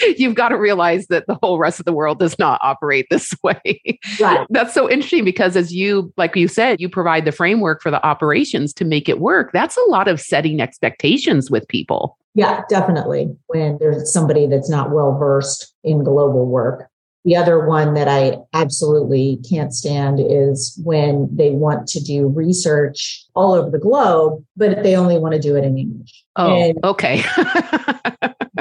You've 0.18 0.34
got 0.34 0.50
to 0.50 0.56
realize 0.56 1.06
that 1.06 1.26
the 1.26 1.38
whole 1.42 1.58
rest 1.58 1.80
of 1.80 1.86
the 1.86 1.92
world 1.92 2.18
does 2.18 2.38
not 2.38 2.60
operate 2.62 3.06
this 3.10 3.34
way. 3.42 3.98
Right. 4.20 4.46
That's 4.50 4.74
so 4.74 4.88
interesting 4.88 5.24
because 5.24 5.56
as 5.56 5.72
you 5.72 6.12
like 6.18 6.36
you 6.36 6.46
said, 6.46 6.80
you 6.80 6.88
provide 6.90 7.24
the 7.24 7.32
framework 7.32 7.82
for 7.82 7.90
the 7.90 8.04
operations 8.04 8.74
to 8.74 8.84
make 8.84 9.08
it 9.08 9.18
work. 9.18 9.50
That's 9.52 9.76
a 9.76 9.90
lot 9.90 10.08
of 10.08 10.20
setting 10.20 10.60
expectations 10.60 11.50
with 11.50 11.66
people. 11.68 12.18
Yeah, 12.34 12.62
definitely. 12.68 13.34
When 13.46 13.78
there's 13.80 14.12
somebody 14.12 14.46
that's 14.46 14.70
not 14.70 14.90
well 14.90 15.16
versed 15.18 15.74
in 15.82 16.04
global 16.04 16.46
work. 16.46 16.89
The 17.24 17.36
other 17.36 17.66
one 17.66 17.94
that 17.94 18.08
I 18.08 18.38
absolutely 18.54 19.40
can't 19.48 19.74
stand 19.74 20.20
is 20.20 20.78
when 20.82 21.28
they 21.30 21.50
want 21.50 21.86
to 21.88 22.00
do 22.02 22.28
research 22.28 23.26
all 23.34 23.52
over 23.52 23.70
the 23.70 23.78
globe, 23.78 24.44
but 24.56 24.82
they 24.82 24.96
only 24.96 25.18
want 25.18 25.34
to 25.34 25.40
do 25.40 25.54
it 25.56 25.64
in 25.64 25.76
English. 25.76 26.24
Oh, 26.36 26.56
and 26.56 26.84
okay. 26.84 27.22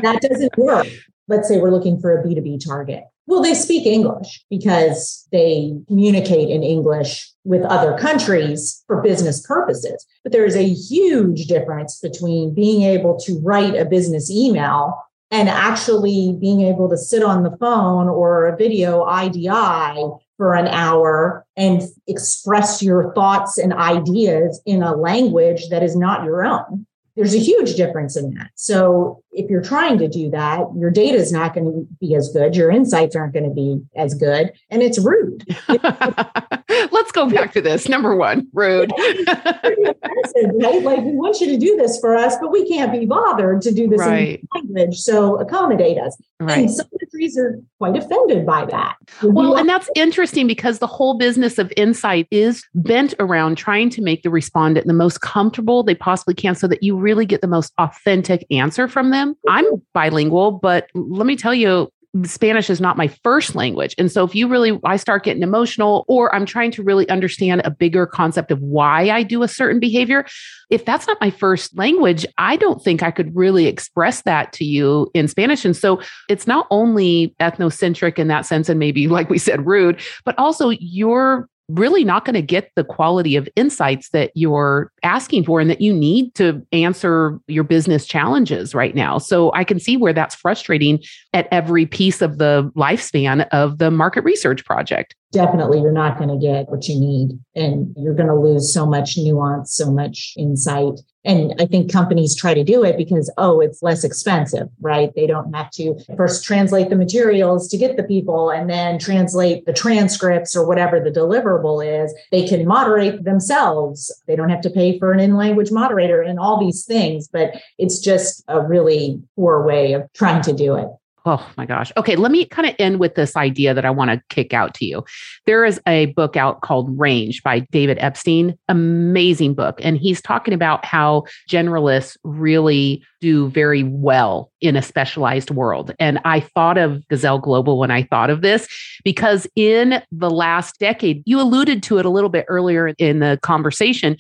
that 0.02 0.20
doesn't 0.22 0.58
work. 0.58 0.88
Let's 1.30 1.48
say 1.48 1.60
we're 1.60 1.72
looking 1.72 2.02
for 2.02 2.20
a 2.20 2.26
B2B 2.26 2.66
target. 2.66 3.06
Well, 3.28 3.44
they 3.44 3.54
speak 3.54 3.86
English 3.86 4.44
because 4.50 5.28
they 5.32 5.72
communicate 5.88 6.50
in 6.50 6.64
English 6.64 7.32
with 7.44 7.64
other 7.64 7.96
countries 7.96 8.84
for 8.88 9.04
business 9.04 9.46
purposes. 9.46 10.04
But 10.24 10.34
there's 10.34 10.56
a 10.56 10.68
huge 10.68 11.46
difference 11.46 12.00
between 12.00 12.56
being 12.56 12.82
able 12.82 13.20
to 13.20 13.40
write 13.44 13.76
a 13.76 13.86
business 13.86 14.32
email 14.32 15.00
and 15.32 15.48
actually 15.48 16.36
being 16.40 16.62
able 16.62 16.90
to 16.90 16.98
sit 16.98 17.24
on 17.24 17.44
the 17.44 17.56
phone 17.58 18.08
or 18.08 18.48
a 18.48 18.58
video 18.58 19.06
IDI 19.06 20.02
for 20.38 20.56
an 20.56 20.68
hour 20.68 21.46
and 21.56 21.82
express 22.08 22.82
your 22.82 23.14
thoughts 23.14 23.58
and 23.58 23.74
ideas 23.74 24.62
in 24.66 24.82
a 24.82 24.96
language 24.96 25.70
that 25.70 25.84
is 25.84 25.96
not 25.96 26.24
your 26.24 26.46
own. 26.46 26.86
There's 27.16 27.36
a 27.36 27.40
huge 27.40 27.76
difference 27.76 28.16
in 28.16 28.34
that. 28.36 28.52
So 28.56 29.22
if 29.40 29.50
you're 29.50 29.64
trying 29.64 29.98
to 29.98 30.08
do 30.10 30.30
that, 30.32 30.66
your 30.76 30.92
data 30.92 31.18
is 31.18 31.32
not 31.32 31.54
going 31.54 31.66
to 31.66 31.88
be 32.02 32.14
as 32.14 32.30
good. 32.34 32.58
Your 32.58 32.70
insights 32.70 33.16
aren't 33.16 33.34
going 33.34 33.48
to 33.48 33.56
be 33.56 33.82
as 33.96 34.14
good. 34.14 34.52
And 34.70 34.84
it's 34.84 35.00
rude. 35.00 35.46
Let's 35.70 37.12
go 37.14 37.30
back 37.30 37.54
to 37.54 37.62
this. 37.62 37.88
Number 37.88 38.18
one, 38.18 38.48
rude. 38.52 38.92
right? 38.98 40.84
Like 40.84 41.00
we 41.00 41.16
want 41.16 41.40
you 41.40 41.48
to 41.48 41.58
do 41.58 41.78
this 41.78 42.00
for 42.02 42.18
us, 42.18 42.36
but 42.42 42.52
we 42.52 42.68
can't 42.68 42.92
be 42.92 43.06
bothered 43.06 43.62
to 43.62 43.72
do 43.72 43.88
this 43.88 44.00
right. 44.00 44.42
in 44.56 44.74
language. 44.76 45.00
So 45.00 45.38
accommodate 45.40 45.98
us. 45.98 46.18
Right. 46.42 46.60
And 46.60 46.72
some 46.72 46.88
countries 47.00 47.38
are 47.38 47.60
quite 47.78 47.98
offended 47.98 48.46
by 48.46 48.66
that. 48.66 48.96
Well, 49.24 49.58
and 49.58 49.68
that's 49.68 49.90
interesting 49.96 50.48
because 50.48 50.80
the 50.80 50.88
whole 50.88 51.18
business 51.18 51.58
of 51.58 51.72
insight 51.76 52.28
is 52.32 52.66
bent 52.76 53.14
around 53.20 53.56
trying 53.56 53.90
to 53.92 54.02
make 54.02 54.24
the 54.24 54.30
respondent 54.30 54.86
the 54.88 54.94
most 54.94 55.22
comfortable 55.22 55.84
they 55.84 55.96
possibly 55.96 56.34
can 56.34 56.56
so 56.56 56.68
that 56.68 56.84
you 56.84 56.98
really 56.98 57.26
get 57.26 57.42
the 57.42 57.48
most 57.48 57.74
authentic 57.78 58.46
answer 58.52 58.88
from 58.88 59.12
them. 59.12 59.29
I'm 59.48 59.66
bilingual, 59.94 60.52
but 60.52 60.90
let 60.94 61.26
me 61.26 61.36
tell 61.36 61.54
you, 61.54 61.92
Spanish 62.24 62.72
is 62.72 62.82
not 62.82 62.98
my 62.98 63.08
first 63.08 63.54
language. 63.54 63.94
And 64.00 64.12
so 64.12 64.24
if 64.24 64.34
you 64.34 64.48
really, 64.48 64.80
I 64.84 64.98
start 64.98 65.24
getting 65.24 65.44
emotional 65.44 66.06
or 66.08 66.34
I'm 66.34 66.46
trying 66.46 66.72
to 66.72 66.82
really 66.82 67.08
understand 67.08 67.62
a 67.64 67.70
bigger 67.70 68.08
concept 68.08 68.50
of 68.50 68.60
why 68.62 69.12
I 69.12 69.22
do 69.22 69.44
a 69.44 69.48
certain 69.48 69.80
behavior, 69.80 70.26
if 70.72 70.86
that's 70.86 71.06
not 71.06 71.22
my 71.22 71.30
first 71.30 71.78
language, 71.78 72.26
I 72.40 72.56
don't 72.56 72.84
think 72.84 73.04
I 73.04 73.12
could 73.12 73.36
really 73.36 73.68
express 73.68 74.24
that 74.24 74.52
to 74.54 74.66
you 74.66 75.12
in 75.14 75.28
Spanish. 75.28 75.64
And 75.66 75.78
so 75.78 76.02
it's 76.30 76.48
not 76.48 76.66
only 76.72 77.36
ethnocentric 77.40 78.18
in 78.18 78.28
that 78.30 78.48
sense, 78.48 78.70
and 78.70 78.80
maybe, 78.80 79.08
like 79.08 79.30
we 79.30 79.38
said, 79.38 79.68
rude, 79.68 80.02
but 80.26 80.34
also 80.40 80.70
you're 80.72 81.48
really 81.70 82.04
not 82.04 82.26
going 82.26 82.34
to 82.34 82.42
get 82.42 82.72
the 82.76 82.84
quality 82.84 83.36
of 83.36 83.48
insights 83.56 84.10
that 84.10 84.32
you're 84.34 84.92
asking 85.04 85.44
for 85.46 85.60
and 85.60 85.70
that 85.70 85.82
you 85.82 85.94
need 85.94 86.34
to 86.36 86.66
answer 86.72 87.40
your 87.48 87.64
business 87.64 88.06
challenges 88.06 88.74
right 88.74 88.96
now. 88.96 89.18
So 89.18 89.54
I 89.54 89.64
can 89.64 89.80
see 89.80 89.96
where 89.96 90.14
that's 90.14 90.36
frustrating 90.36 91.02
at 91.34 91.48
every 91.52 91.86
piece 91.86 92.22
of 92.22 92.38
the 92.38 92.72
lifespan 92.76 93.48
of 93.50 93.78
the 93.78 93.92
market 93.92 94.24
research 94.24 94.66
project. 94.66 95.16
definitely 95.32 95.80
you're 95.80 95.92
not 95.92 96.18
going 96.18 96.30
to 96.30 96.38
get 96.38 96.68
what 96.70 96.88
you 96.88 97.00
need 97.00 97.40
and 97.56 97.94
you're 97.96 98.16
going 98.16 98.28
to 98.28 98.36
lose 98.36 98.74
so 98.74 98.84
much 98.86 99.16
nuance, 99.16 99.72
so 99.74 99.92
much 99.92 100.34
insight. 100.38 101.00
And 101.26 101.54
I 101.60 101.66
think 101.66 101.92
companies 101.92 102.36
try 102.36 102.54
to 102.54 102.64
do 102.64 102.84
it 102.84 102.98
because, 102.98 103.32
oh, 103.38 103.60
it's 103.60 103.84
less 103.84 104.04
expensive, 104.04 104.70
right? 104.82 105.12
They 105.16 105.28
don't 105.28 105.54
have 105.54 105.70
to 105.72 105.96
first 106.16 106.46
translate 106.46 106.90
the 106.90 106.96
materials 106.96 107.68
to 107.70 107.78
get 107.78 107.98
the 107.98 108.04
people 108.04 108.50
and 108.50 108.70
then 108.70 108.98
translate 108.98 109.66
the 109.66 109.74
transcripts 109.74 110.56
or 110.56 110.66
whatever 110.66 111.00
the 111.00 111.12
deliverable 111.12 111.86
is. 111.86 112.12
They 112.32 112.48
can 112.48 112.66
moderate 112.66 113.24
themselves. 113.24 114.12
They 114.28 114.36
don't 114.36 114.50
have 114.50 114.62
to 114.62 114.70
pay 114.70 114.98
for 114.98 115.12
an 115.12 115.20
in 115.20 115.36
language 115.36 115.72
moderator 115.72 116.22
and 116.22 116.40
all 116.40 116.60
these 116.60 116.86
things, 116.86 117.28
but 117.28 117.62
it's 117.78 118.00
just 118.00 118.44
a 118.48 118.62
really 118.62 119.22
poor 119.36 119.62
way 119.64 119.94
of 119.94 120.12
trying 120.14 120.42
to 120.44 120.54
do 120.54 120.76
it. 120.76 120.88
Oh 121.32 121.48
my 121.58 121.68
gosh. 121.68 121.92
Okay, 121.96 122.16
let 122.16 122.32
me 122.32 122.44
kind 122.44 122.68
of 122.68 122.74
end 122.80 123.00
with 123.00 123.14
this 123.14 123.36
idea 123.36 123.76
that 123.76 123.86
I 123.86 123.92
want 123.92 124.10
to 124.10 124.20
kick 124.30 124.52
out 124.52 124.74
to 124.74 124.86
you. 124.86 125.06
There 125.46 125.64
is 125.64 125.80
a 125.88 126.08
book 126.08 126.36
out 126.36 126.62
called 126.62 126.90
Range 127.00 127.44
by 127.44 127.60
David 127.72 128.00
Epstein, 128.00 128.58
amazing 128.68 129.54
book. 129.54 129.80
And 129.84 129.96
he's 129.96 130.24
talking 130.24 130.56
about 130.56 130.84
how 130.86 131.26
generalists 131.48 132.18
really 132.24 133.04
do 133.22 133.50
very 133.50 133.84
well 133.84 134.52
in 134.60 134.76
a 134.76 134.82
specialized 134.82 135.52
world. 135.52 135.94
And 136.00 136.20
I 136.26 136.40
thought 136.40 136.80
of 136.80 137.08
Gazelle 137.10 137.38
Global 137.38 137.78
when 137.78 137.92
I 137.92 138.02
thought 138.06 138.32
of 138.32 138.42
this 138.42 138.68
because 139.04 139.46
in 139.56 140.02
the 140.12 140.32
last 140.32 140.80
decade, 140.80 141.22
you 141.28 141.40
alluded 141.40 141.84
to 141.84 142.00
it 142.00 142.08
a 142.08 142.10
little 142.10 142.32
bit 142.32 142.46
earlier 142.48 142.88
in 142.98 143.20
the 143.20 143.38
conversation 143.44 144.18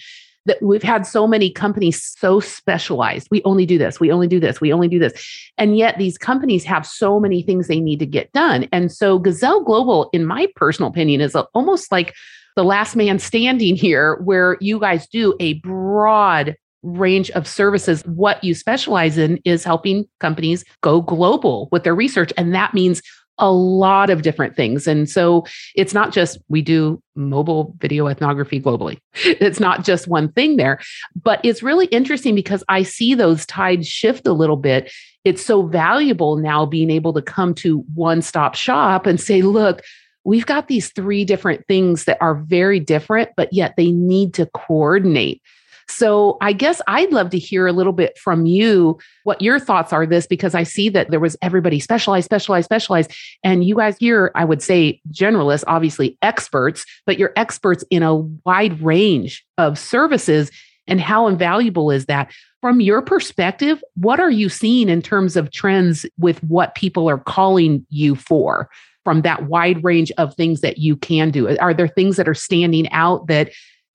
that 0.49 0.61
we've 0.63 0.83
had 0.83 1.05
so 1.05 1.27
many 1.27 1.51
companies 1.51 2.03
so 2.17 2.39
specialized. 2.39 3.27
We 3.29 3.43
only 3.45 3.67
do 3.67 3.77
this, 3.77 3.99
we 3.99 4.11
only 4.11 4.27
do 4.27 4.39
this, 4.39 4.59
we 4.59 4.73
only 4.73 4.87
do 4.87 4.97
this. 4.97 5.13
And 5.59 5.77
yet 5.77 5.99
these 5.99 6.17
companies 6.17 6.63
have 6.63 6.87
so 6.87 7.19
many 7.19 7.43
things 7.43 7.67
they 7.67 7.79
need 7.79 7.99
to 7.99 8.07
get 8.07 8.31
done. 8.33 8.67
And 8.71 8.91
so 8.91 9.19
Gazelle 9.19 9.63
Global, 9.63 10.09
in 10.11 10.25
my 10.25 10.47
personal 10.55 10.89
opinion, 10.89 11.21
is 11.21 11.35
almost 11.53 11.91
like 11.91 12.15
the 12.55 12.63
last 12.63 12.95
man 12.95 13.19
standing 13.19 13.75
here, 13.75 14.15
where 14.23 14.57
you 14.59 14.79
guys 14.79 15.07
do 15.07 15.35
a 15.39 15.53
broad 15.59 16.55
range 16.81 17.29
of 17.31 17.47
services. 17.47 18.01
What 18.05 18.43
you 18.43 18.55
specialize 18.55 19.17
in 19.17 19.39
is 19.45 19.63
helping 19.63 20.07
companies 20.19 20.65
go 20.81 21.01
global 21.01 21.69
with 21.71 21.83
their 21.83 21.95
research. 21.95 22.33
And 22.37 22.55
that 22.55 22.73
means 22.73 23.01
a 23.39 23.51
lot 23.51 24.09
of 24.09 24.21
different 24.21 24.55
things. 24.55 24.87
And 24.87 25.09
so 25.09 25.45
it's 25.75 25.93
not 25.93 26.11
just 26.11 26.37
we 26.49 26.61
do 26.61 27.01
mobile 27.15 27.75
video 27.79 28.07
ethnography 28.07 28.61
globally. 28.61 28.99
It's 29.41 29.59
not 29.59 29.83
just 29.83 30.07
one 30.07 30.31
thing 30.31 30.57
there, 30.57 30.79
but 31.21 31.39
it's 31.43 31.63
really 31.63 31.87
interesting 31.87 32.35
because 32.35 32.63
I 32.69 32.83
see 32.83 33.15
those 33.15 33.45
tides 33.45 33.87
shift 33.87 34.27
a 34.27 34.33
little 34.33 34.57
bit. 34.57 34.91
It's 35.23 35.45
so 35.45 35.63
valuable 35.63 36.35
now 36.37 36.65
being 36.65 36.89
able 36.89 37.13
to 37.13 37.21
come 37.21 37.53
to 37.55 37.79
one 37.93 38.21
stop 38.21 38.55
shop 38.55 39.05
and 39.05 39.19
say, 39.19 39.41
look, 39.41 39.81
we've 40.23 40.45
got 40.45 40.67
these 40.67 40.91
three 40.91 41.25
different 41.25 41.65
things 41.67 42.05
that 42.05 42.17
are 42.21 42.35
very 42.35 42.79
different, 42.79 43.29
but 43.35 43.51
yet 43.51 43.75
they 43.77 43.91
need 43.91 44.33
to 44.35 44.45
coordinate. 44.47 45.41
So 45.89 46.37
I 46.39 46.53
guess 46.53 46.81
I'd 46.87 47.11
love 47.11 47.31
to 47.31 47.39
hear 47.39 47.65
a 47.67 47.73
little 47.73 47.93
bit 47.93 48.17
from 48.17 48.45
you 48.45 48.99
what 49.23 49.41
your 49.41 49.59
thoughts 49.59 49.91
are 49.91 50.05
this 50.05 50.27
because 50.27 50.53
I 50.53 50.63
see 50.63 50.89
that 50.89 51.09
there 51.09 51.19
was 51.19 51.35
everybody 51.41 51.79
specialized, 51.79 52.25
specialized, 52.25 52.65
specialized. 52.65 53.11
And 53.43 53.63
you 53.63 53.75
guys 53.75 53.97
here, 53.97 54.31
I 54.35 54.45
would 54.45 54.61
say 54.61 55.01
generalists, 55.11 55.63
obviously 55.67 56.17
experts, 56.21 56.85
but 57.05 57.17
you're 57.17 57.33
experts 57.35 57.83
in 57.89 58.03
a 58.03 58.15
wide 58.15 58.79
range 58.81 59.43
of 59.57 59.79
services. 59.79 60.51
And 60.87 61.01
how 61.01 61.27
invaluable 61.27 61.91
is 61.91 62.05
that? 62.05 62.31
From 62.61 62.81
your 62.81 63.01
perspective, 63.01 63.83
what 63.95 64.19
are 64.19 64.31
you 64.31 64.49
seeing 64.49 64.89
in 64.89 65.01
terms 65.01 65.35
of 65.35 65.51
trends 65.51 66.05
with 66.17 66.43
what 66.43 66.75
people 66.75 67.09
are 67.09 67.19
calling 67.19 67.85
you 67.89 68.15
for? 68.15 68.69
From 69.05 69.21
that 69.21 69.47
wide 69.47 69.83
range 69.83 70.11
of 70.17 70.35
things 70.35 70.61
that 70.61 70.77
you 70.77 70.95
can 70.95 71.31
do? 71.31 71.57
Are 71.57 71.73
there 71.73 71.87
things 71.87 72.17
that 72.17 72.27
are 72.27 72.33
standing 72.33 72.91
out 72.91 73.27
that 73.27 73.49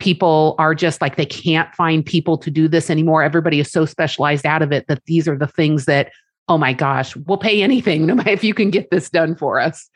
people 0.04 0.54
are 0.58 0.74
just 0.74 1.00
like 1.00 1.16
they 1.16 1.26
can't 1.26 1.74
find 1.74 2.04
people 2.04 2.36
to 2.36 2.50
do 2.50 2.68
this 2.68 2.90
anymore 2.90 3.22
everybody 3.22 3.58
is 3.58 3.72
so 3.72 3.86
specialized 3.86 4.44
out 4.44 4.62
of 4.62 4.70
it 4.70 4.86
that 4.86 5.02
these 5.06 5.26
are 5.26 5.38
the 5.38 5.46
things 5.46 5.86
that 5.86 6.12
oh 6.48 6.58
my 6.58 6.72
gosh 6.74 7.16
we'll 7.16 7.38
pay 7.38 7.62
anything 7.62 8.06
no 8.06 8.14
matter 8.14 8.30
if 8.30 8.44
you 8.44 8.54
can 8.54 8.70
get 8.70 8.90
this 8.90 9.08
done 9.08 9.34
for 9.34 9.58
us 9.58 9.88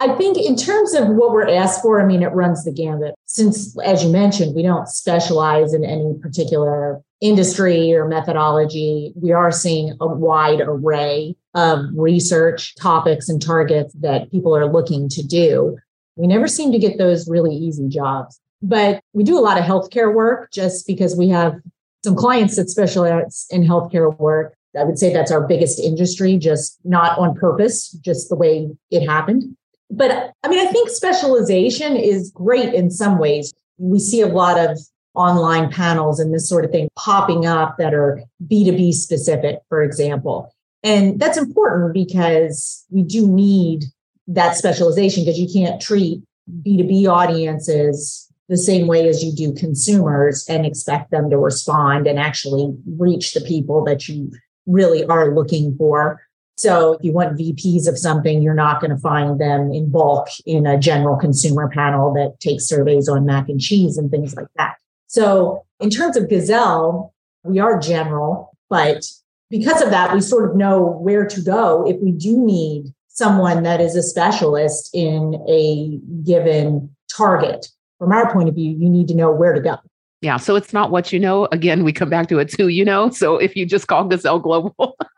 I 0.00 0.14
think 0.16 0.36
in 0.36 0.56
terms 0.56 0.92
of 0.92 1.08
what 1.08 1.30
we're 1.30 1.48
asked 1.48 1.80
for, 1.80 2.02
I 2.02 2.04
mean, 2.04 2.22
it 2.22 2.32
runs 2.32 2.64
the 2.64 2.72
gambit. 2.72 3.14
Since, 3.26 3.78
as 3.80 4.02
you 4.02 4.10
mentioned, 4.10 4.54
we 4.54 4.62
don't 4.62 4.88
specialize 4.88 5.72
in 5.72 5.84
any 5.84 6.14
particular 6.20 7.00
industry 7.20 7.94
or 7.94 8.06
methodology, 8.06 9.12
we 9.14 9.30
are 9.30 9.52
seeing 9.52 9.96
a 10.00 10.06
wide 10.06 10.60
array 10.60 11.36
of 11.54 11.86
research 11.94 12.74
topics 12.74 13.28
and 13.28 13.40
targets 13.40 13.94
that 13.94 14.30
people 14.32 14.54
are 14.54 14.70
looking 14.70 15.08
to 15.10 15.22
do. 15.22 15.78
We 16.16 16.26
never 16.26 16.48
seem 16.48 16.72
to 16.72 16.78
get 16.78 16.98
those 16.98 17.28
really 17.28 17.54
easy 17.54 17.88
jobs. 17.88 18.40
But 18.62 19.00
we 19.12 19.24
do 19.24 19.38
a 19.38 19.42
lot 19.42 19.58
of 19.58 19.64
healthcare 19.64 20.12
work 20.14 20.50
just 20.50 20.86
because 20.86 21.16
we 21.16 21.28
have 21.28 21.60
some 22.02 22.14
clients 22.14 22.56
that 22.56 22.70
specialize 22.70 23.46
in 23.50 23.62
healthcare 23.62 24.16
work. 24.18 24.54
I 24.78 24.84
would 24.84 24.98
say 24.98 25.12
that's 25.12 25.30
our 25.30 25.46
biggest 25.46 25.78
industry, 25.78 26.36
just 26.36 26.78
not 26.84 27.18
on 27.18 27.34
purpose, 27.34 27.90
just 27.90 28.28
the 28.28 28.36
way 28.36 28.70
it 28.90 29.06
happened. 29.06 29.56
But 29.90 30.32
I 30.42 30.48
mean, 30.48 30.66
I 30.66 30.70
think 30.70 30.90
specialization 30.90 31.96
is 31.96 32.30
great 32.30 32.74
in 32.74 32.90
some 32.90 33.18
ways. 33.18 33.52
We 33.78 33.98
see 33.98 34.20
a 34.20 34.26
lot 34.26 34.58
of 34.58 34.78
online 35.14 35.70
panels 35.70 36.18
and 36.18 36.34
this 36.34 36.48
sort 36.48 36.64
of 36.64 36.72
thing 36.72 36.88
popping 36.96 37.46
up 37.46 37.76
that 37.78 37.94
are 37.94 38.22
B2B 38.46 38.92
specific, 38.92 39.60
for 39.68 39.82
example. 39.82 40.52
And 40.82 41.18
that's 41.18 41.38
important 41.38 41.94
because 41.94 42.84
we 42.90 43.02
do 43.02 43.26
need 43.26 43.84
that 44.26 44.56
specialization 44.56 45.24
because 45.24 45.38
you 45.38 45.48
can't 45.50 45.80
treat 45.80 46.22
B2B 46.62 47.08
audiences 47.08 48.23
the 48.48 48.58
same 48.58 48.86
way 48.86 49.08
as 49.08 49.24
you 49.24 49.32
do 49.32 49.52
consumers 49.54 50.44
and 50.48 50.66
expect 50.66 51.10
them 51.10 51.30
to 51.30 51.38
respond 51.38 52.06
and 52.06 52.18
actually 52.18 52.74
reach 52.98 53.32
the 53.32 53.40
people 53.40 53.84
that 53.84 54.08
you 54.08 54.30
really 54.66 55.04
are 55.06 55.34
looking 55.34 55.74
for. 55.76 56.20
So 56.56 56.94
if 56.94 57.04
you 57.04 57.12
want 57.12 57.38
VPs 57.38 57.88
of 57.88 57.98
something, 57.98 58.42
you're 58.42 58.54
not 58.54 58.80
going 58.80 58.90
to 58.90 58.98
find 58.98 59.40
them 59.40 59.72
in 59.72 59.90
bulk 59.90 60.28
in 60.46 60.66
a 60.66 60.78
general 60.78 61.16
consumer 61.16 61.68
panel 61.68 62.12
that 62.14 62.38
takes 62.40 62.64
surveys 62.64 63.08
on 63.08 63.26
mac 63.26 63.48
and 63.48 63.60
cheese 63.60 63.98
and 63.98 64.10
things 64.10 64.36
like 64.36 64.46
that. 64.56 64.76
So 65.06 65.64
in 65.80 65.90
terms 65.90 66.16
of 66.16 66.28
Gazelle, 66.28 67.12
we 67.44 67.58
are 67.58 67.78
general, 67.78 68.56
but 68.70 69.04
because 69.50 69.82
of 69.82 69.90
that, 69.90 70.14
we 70.14 70.20
sort 70.20 70.48
of 70.48 70.56
know 70.56 70.82
where 70.82 71.26
to 71.26 71.40
go 71.40 71.86
if 71.86 72.00
we 72.00 72.12
do 72.12 72.38
need 72.38 72.92
someone 73.08 73.62
that 73.62 73.80
is 73.80 73.94
a 73.94 74.02
specialist 74.02 74.90
in 74.92 75.34
a 75.48 75.98
given 76.24 76.94
target 77.14 77.68
from 77.98 78.12
our 78.12 78.32
point 78.32 78.48
of 78.48 78.54
view, 78.54 78.76
you 78.78 78.88
need 78.88 79.08
to 79.08 79.14
know 79.14 79.30
where 79.30 79.52
to 79.52 79.60
go. 79.60 79.76
Yeah. 80.20 80.38
So 80.38 80.56
it's 80.56 80.72
not 80.72 80.90
what 80.90 81.12
you 81.12 81.20
know. 81.20 81.46
Again, 81.52 81.84
we 81.84 81.92
come 81.92 82.08
back 82.08 82.28
to 82.28 82.38
it's 82.38 82.54
who 82.54 82.68
you 82.68 82.84
know. 82.84 83.10
So 83.10 83.36
if 83.36 83.54
you 83.54 83.66
just 83.66 83.88
call 83.88 84.04
Gazelle 84.04 84.38
Global, 84.38 84.96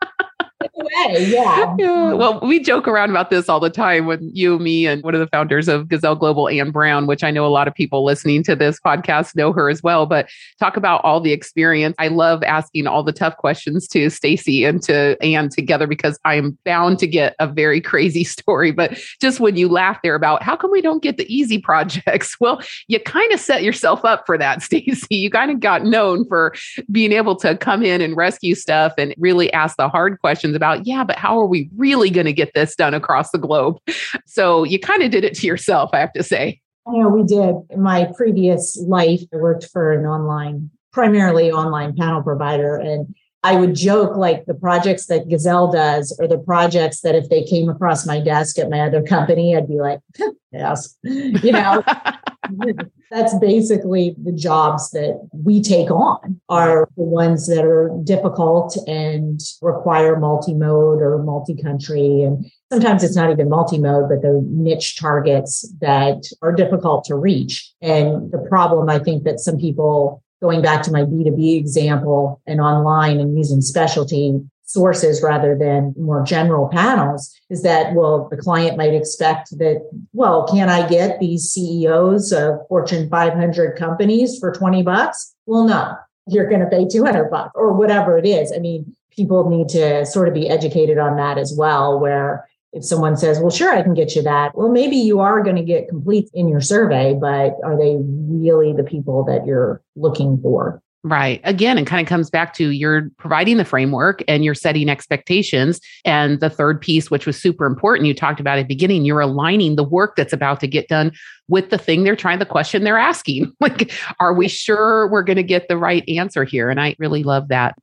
Yeah. 0.75 1.75
yeah. 1.77 2.13
Well, 2.13 2.39
we 2.41 2.59
joke 2.59 2.87
around 2.87 3.09
about 3.09 3.29
this 3.29 3.47
all 3.49 3.59
the 3.59 3.69
time 3.69 4.05
when 4.05 4.31
you, 4.33 4.57
me, 4.59 4.87
and 4.87 5.03
one 5.03 5.13
of 5.13 5.19
the 5.19 5.27
founders 5.27 5.67
of 5.67 5.87
Gazelle 5.87 6.15
Global, 6.15 6.49
Anne 6.49 6.71
Brown, 6.71 7.05
which 7.05 7.23
I 7.23 7.31
know 7.31 7.45
a 7.45 7.49
lot 7.49 7.67
of 7.67 7.75
people 7.75 8.03
listening 8.03 8.43
to 8.43 8.55
this 8.55 8.79
podcast 8.79 9.35
know 9.35 9.51
her 9.53 9.69
as 9.69 9.83
well. 9.83 10.05
But 10.05 10.29
talk 10.59 10.77
about 10.77 11.03
all 11.03 11.21
the 11.21 11.31
experience. 11.31 11.95
I 11.99 12.07
love 12.07 12.43
asking 12.43 12.87
all 12.87 13.03
the 13.03 13.13
tough 13.13 13.37
questions 13.37 13.87
to 13.89 14.09
Stacey 14.09 14.65
and 14.65 14.81
to 14.83 15.17
Anne 15.21 15.49
together 15.49 15.87
because 15.87 16.19
I 16.25 16.35
am 16.35 16.57
bound 16.65 16.99
to 16.99 17.07
get 17.07 17.35
a 17.39 17.47
very 17.47 17.81
crazy 17.81 18.23
story. 18.37 18.71
But 18.71 18.97
just 19.21 19.39
when 19.39 19.57
you 19.57 19.67
laugh 19.67 19.99
there 20.01 20.15
about 20.15 20.41
how 20.43 20.55
come 20.55 20.71
we 20.71 20.81
don't 20.81 21.03
get 21.03 21.17
the 21.17 21.33
easy 21.33 21.59
projects? 21.59 22.35
Well, 22.47 22.61
you 22.87 22.99
kind 22.99 23.33
of 23.33 23.39
set 23.39 23.63
yourself 23.63 24.05
up 24.05 24.25
for 24.25 24.37
that, 24.37 24.61
Stacey. 24.61 25.15
You 25.15 25.29
kind 25.29 25.49
of 25.51 25.59
got 25.59 25.83
known 25.83 26.25
for 26.27 26.53
being 26.91 27.11
able 27.11 27.35
to 27.37 27.57
come 27.57 27.83
in 27.83 27.99
and 27.99 28.15
rescue 28.15 28.53
stuff 28.55 28.93
and 28.97 29.13
really 29.17 29.51
ask 29.53 29.75
the 29.75 29.89
hard 29.89 30.19
questions 30.21 30.55
about 30.57 30.85
yeah, 30.85 31.05
but 31.05 31.17
how 31.17 31.39
are 31.39 31.45
we 31.45 31.69
really 31.77 32.09
going 32.09 32.25
to 32.25 32.33
get 32.33 32.53
this 32.53 32.75
done 32.75 32.93
across 32.93 33.31
the 33.31 33.37
globe? 33.37 33.77
So 34.25 34.65
you 34.65 34.79
kind 34.79 35.03
of 35.03 35.11
did 35.11 35.23
it 35.23 35.33
to 35.35 35.47
yourself, 35.47 35.91
I 35.93 35.99
have 35.99 36.13
to 36.13 36.23
say. 36.23 36.59
Yeah, 36.93 37.07
we 37.07 37.23
did. 37.23 37.55
In 37.69 37.81
my 37.81 38.11
previous 38.15 38.77
life, 38.87 39.21
I 39.33 39.37
worked 39.37 39.69
for 39.71 39.91
an 39.91 40.05
online, 40.05 40.69
primarily 40.91 41.51
online 41.51 41.95
panel 41.95 42.21
provider. 42.23 42.75
And 42.75 43.13
I 43.43 43.55
would 43.55 43.75
joke 43.75 44.17
like 44.17 44.45
the 44.45 44.53
projects 44.53 45.05
that 45.07 45.29
Gazelle 45.29 45.71
does 45.71 46.15
or 46.19 46.27
the 46.27 46.39
projects 46.39 47.01
that 47.01 47.15
if 47.15 47.29
they 47.29 47.43
came 47.43 47.69
across 47.69 48.05
my 48.05 48.19
desk 48.19 48.57
at 48.59 48.69
my 48.69 48.81
other 48.81 49.01
company, 49.03 49.55
I'd 49.55 49.67
be 49.67 49.79
like, 49.79 49.99
yes, 50.51 50.97
you 51.03 51.51
know, 51.51 51.83
that's 53.11 53.37
basically 53.39 54.15
the 54.23 54.31
jobs 54.31 54.91
that 54.91 55.19
we 55.31 55.61
take 55.61 55.91
on 55.91 56.39
are 56.49 56.89
the 56.97 57.03
ones 57.03 57.47
that 57.47 57.65
are 57.65 57.91
difficult 58.03 58.77
and 58.87 59.39
require 59.61 60.19
multi-mode 60.19 61.01
or 61.01 61.21
multi-country. 61.23 62.23
And 62.23 62.49
sometimes 62.71 63.03
it's 63.03 63.15
not 63.15 63.31
even 63.31 63.49
multi-mode, 63.49 64.09
but 64.09 64.21
they're 64.21 64.41
niche 64.43 64.97
targets 64.97 65.71
that 65.81 66.25
are 66.41 66.51
difficult 66.51 67.05
to 67.05 67.15
reach. 67.15 67.71
And 67.81 68.31
the 68.31 68.45
problem 68.49 68.89
I 68.89 68.99
think 68.99 69.23
that 69.23 69.39
some 69.39 69.57
people 69.57 70.23
going 70.41 70.61
back 70.61 70.83
to 70.83 70.91
my 70.91 71.01
B2B 71.01 71.57
example 71.57 72.41
and 72.45 72.61
online 72.61 73.19
and 73.19 73.37
using 73.37 73.61
specialty, 73.61 74.41
sources 74.67 75.23
rather 75.23 75.57
than 75.57 75.93
more 75.97 76.23
general 76.23 76.67
panels 76.67 77.33
is 77.49 77.63
that, 77.63 77.93
well, 77.95 78.27
the 78.29 78.35
client 78.37 78.77
might 78.77 78.93
expect 78.93 79.57
that, 79.57 79.89
well, 80.11 80.45
can 80.45 80.69
I 80.69 80.87
get 80.87 81.19
these 81.19 81.49
CEOs 81.49 82.33
of 82.33 82.59
Fortune 82.67 83.09
500 83.09 83.77
companies 83.77 84.37
for 84.37 84.51
20 84.51 84.83
bucks? 84.83 85.33
Well, 85.45 85.63
no, 85.63 85.95
you're 86.27 86.49
going 86.49 86.59
to 86.59 86.67
pay 86.67 86.85
200 86.85 87.31
bucks 87.31 87.51
or 87.55 87.73
whatever 87.73 88.17
it 88.17 88.25
is. 88.25 88.51
I 88.51 88.59
mean, 88.59 88.93
people 89.09 89.49
need 89.49 89.69
to 89.69 90.05
sort 90.05 90.27
of 90.27 90.33
be 90.33 90.49
educated 90.49 90.97
on 90.97 91.15
that 91.15 91.37
as 91.37 91.55
well, 91.57 91.97
where 91.97 92.45
if 92.73 92.83
someone 92.83 93.17
says, 93.17 93.39
well, 93.39 93.49
sure, 93.49 93.73
I 93.73 93.81
can 93.81 93.93
get 93.93 94.15
you 94.15 94.21
that. 94.23 94.55
Well, 94.55 94.69
maybe 94.69 94.97
you 94.97 95.19
are 95.19 95.41
going 95.41 95.55
to 95.55 95.63
get 95.63 95.87
complete 95.87 96.29
in 96.33 96.49
your 96.49 96.61
survey, 96.61 97.13
but 97.13 97.55
are 97.63 97.77
they 97.77 97.97
really 97.99 98.73
the 98.73 98.83
people 98.83 99.23
that 99.25 99.45
you're 99.45 99.81
looking 99.95 100.39
for? 100.41 100.81
Right. 101.03 101.39
Again, 101.43 101.77
it 101.77 101.85
kind 101.85 102.01
of 102.01 102.09
comes 102.09 102.29
back 102.29 102.53
to 102.55 102.71
you're 102.71 103.09
providing 103.17 103.57
the 103.57 103.63
framework 103.63 104.23
and 104.27 104.43
you're 104.43 104.55
setting 104.55 104.89
expectations. 104.89 105.79
And 106.03 106.39
the 106.39 106.49
third 106.49 106.81
piece, 106.81 107.09
which 107.09 107.25
was 107.25 107.39
super 107.39 107.65
important, 107.65 108.07
you 108.07 108.13
talked 108.13 108.41
about 108.41 108.57
at 108.57 108.63
the 108.63 108.67
beginning, 108.67 109.05
you're 109.05 109.21
aligning 109.21 109.75
the 109.75 109.83
work 109.83 110.15
that's 110.17 110.33
about 110.33 110.59
to 110.61 110.67
get 110.67 110.89
done 110.89 111.13
with 111.47 111.69
the 111.69 111.77
thing 111.77 112.03
they're 112.03 112.15
trying, 112.15 112.39
the 112.39 112.45
question 112.45 112.83
they're 112.83 112.97
asking. 112.97 113.53
Like, 113.61 113.91
are 114.19 114.33
we 114.33 114.47
sure 114.47 115.07
we're 115.09 115.23
going 115.23 115.37
to 115.37 115.43
get 115.43 115.67
the 115.67 115.77
right 115.77 116.07
answer 116.07 116.43
here? 116.43 116.69
And 116.69 116.79
I 116.79 116.95
really 116.99 117.23
love 117.23 117.49
that. 117.49 117.75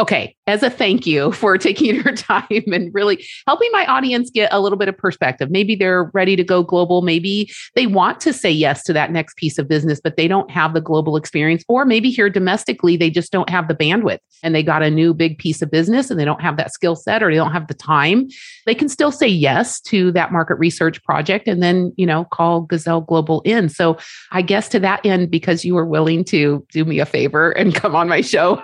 Okay, 0.00 0.34
as 0.46 0.62
a 0.62 0.70
thank 0.70 1.06
you 1.06 1.32
for 1.32 1.58
taking 1.58 1.94
your 1.94 2.14
time 2.14 2.46
and 2.50 2.92
really 2.94 3.24
helping 3.46 3.70
my 3.72 3.86
audience 3.86 4.30
get 4.30 4.52
a 4.52 4.60
little 4.60 4.78
bit 4.78 4.88
of 4.88 4.96
perspective. 4.96 5.50
Maybe 5.50 5.74
they're 5.74 6.04
ready 6.14 6.36
to 6.36 6.44
go 6.44 6.62
global. 6.62 7.02
Maybe 7.02 7.50
they 7.74 7.86
want 7.86 8.20
to 8.20 8.32
say 8.32 8.50
yes 8.50 8.82
to 8.84 8.92
that 8.92 9.12
next 9.12 9.36
piece 9.36 9.58
of 9.58 9.68
business, 9.68 10.00
but 10.02 10.16
they 10.16 10.28
don't 10.28 10.50
have 10.50 10.74
the 10.74 10.80
global 10.80 11.16
experience. 11.16 11.64
Or 11.68 11.84
maybe 11.84 12.10
here 12.10 12.30
domestically, 12.30 12.96
they 12.96 13.10
just 13.10 13.32
don't 13.32 13.50
have 13.50 13.68
the 13.68 13.74
bandwidth 13.74 14.18
and 14.42 14.54
they 14.54 14.62
got 14.62 14.82
a 14.82 14.90
new 14.90 15.14
big 15.14 15.38
piece 15.38 15.62
of 15.62 15.70
business 15.70 16.10
and 16.10 16.18
they 16.18 16.24
don't 16.24 16.40
have 16.40 16.56
that 16.56 16.72
skill 16.72 16.96
set 16.96 17.22
or 17.22 17.30
they 17.30 17.36
don't 17.36 17.52
have 17.52 17.68
the 17.68 17.74
time. 17.74 18.28
They 18.66 18.74
can 18.74 18.88
still 18.88 19.12
say 19.12 19.28
yes 19.28 19.80
to 19.82 20.12
that 20.12 20.32
market 20.32 20.56
research 20.56 21.02
project 21.04 21.48
and 21.48 21.62
then, 21.62 21.92
you 21.96 22.06
know, 22.06 22.24
call 22.24 22.62
Gazelle 22.62 23.00
Global 23.02 23.40
in. 23.42 23.68
So 23.68 23.98
I 24.30 24.42
guess 24.42 24.68
to 24.70 24.80
that 24.80 25.04
end, 25.04 25.30
because 25.30 25.64
you 25.64 25.74
were 25.74 25.86
willing 25.86 26.24
to 26.24 26.66
do 26.72 26.84
me 26.84 26.98
a 26.98 27.06
favor 27.06 27.50
and 27.52 27.74
come 27.74 27.94
on 27.94 28.08
my 28.08 28.20
show, 28.20 28.62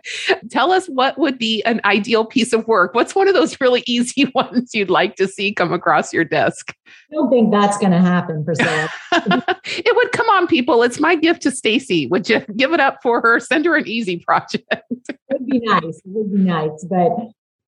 tell 0.50 0.67
us 0.72 0.86
what 0.86 1.18
would 1.18 1.38
be 1.38 1.62
an 1.64 1.80
ideal 1.84 2.24
piece 2.24 2.52
of 2.52 2.66
work. 2.66 2.94
What's 2.94 3.14
one 3.14 3.28
of 3.28 3.34
those 3.34 3.60
really 3.60 3.82
easy 3.86 4.30
ones 4.34 4.74
you'd 4.74 4.90
like 4.90 5.16
to 5.16 5.28
see 5.28 5.52
come 5.52 5.72
across 5.72 6.12
your 6.12 6.24
desk? 6.24 6.74
I 6.86 7.14
don't 7.14 7.30
think 7.30 7.50
that's 7.50 7.78
going 7.78 7.92
to 7.92 8.00
happen, 8.00 8.44
Priscilla. 8.44 8.88
it 9.12 9.96
would 9.96 10.12
come 10.12 10.28
on, 10.28 10.46
people. 10.46 10.82
It's 10.82 11.00
my 11.00 11.14
gift 11.14 11.42
to 11.42 11.50
Stacey. 11.50 12.06
Would 12.06 12.28
you 12.28 12.40
give 12.56 12.72
it 12.72 12.80
up 12.80 12.98
for 13.02 13.20
her? 13.20 13.40
Send 13.40 13.64
her 13.64 13.76
an 13.76 13.86
easy 13.86 14.18
project. 14.18 14.66
it 14.70 15.16
would 15.30 15.46
be 15.46 15.60
nice. 15.60 15.82
It 15.84 16.02
would 16.06 16.32
be 16.32 16.38
nice, 16.38 16.84
but 16.88 17.12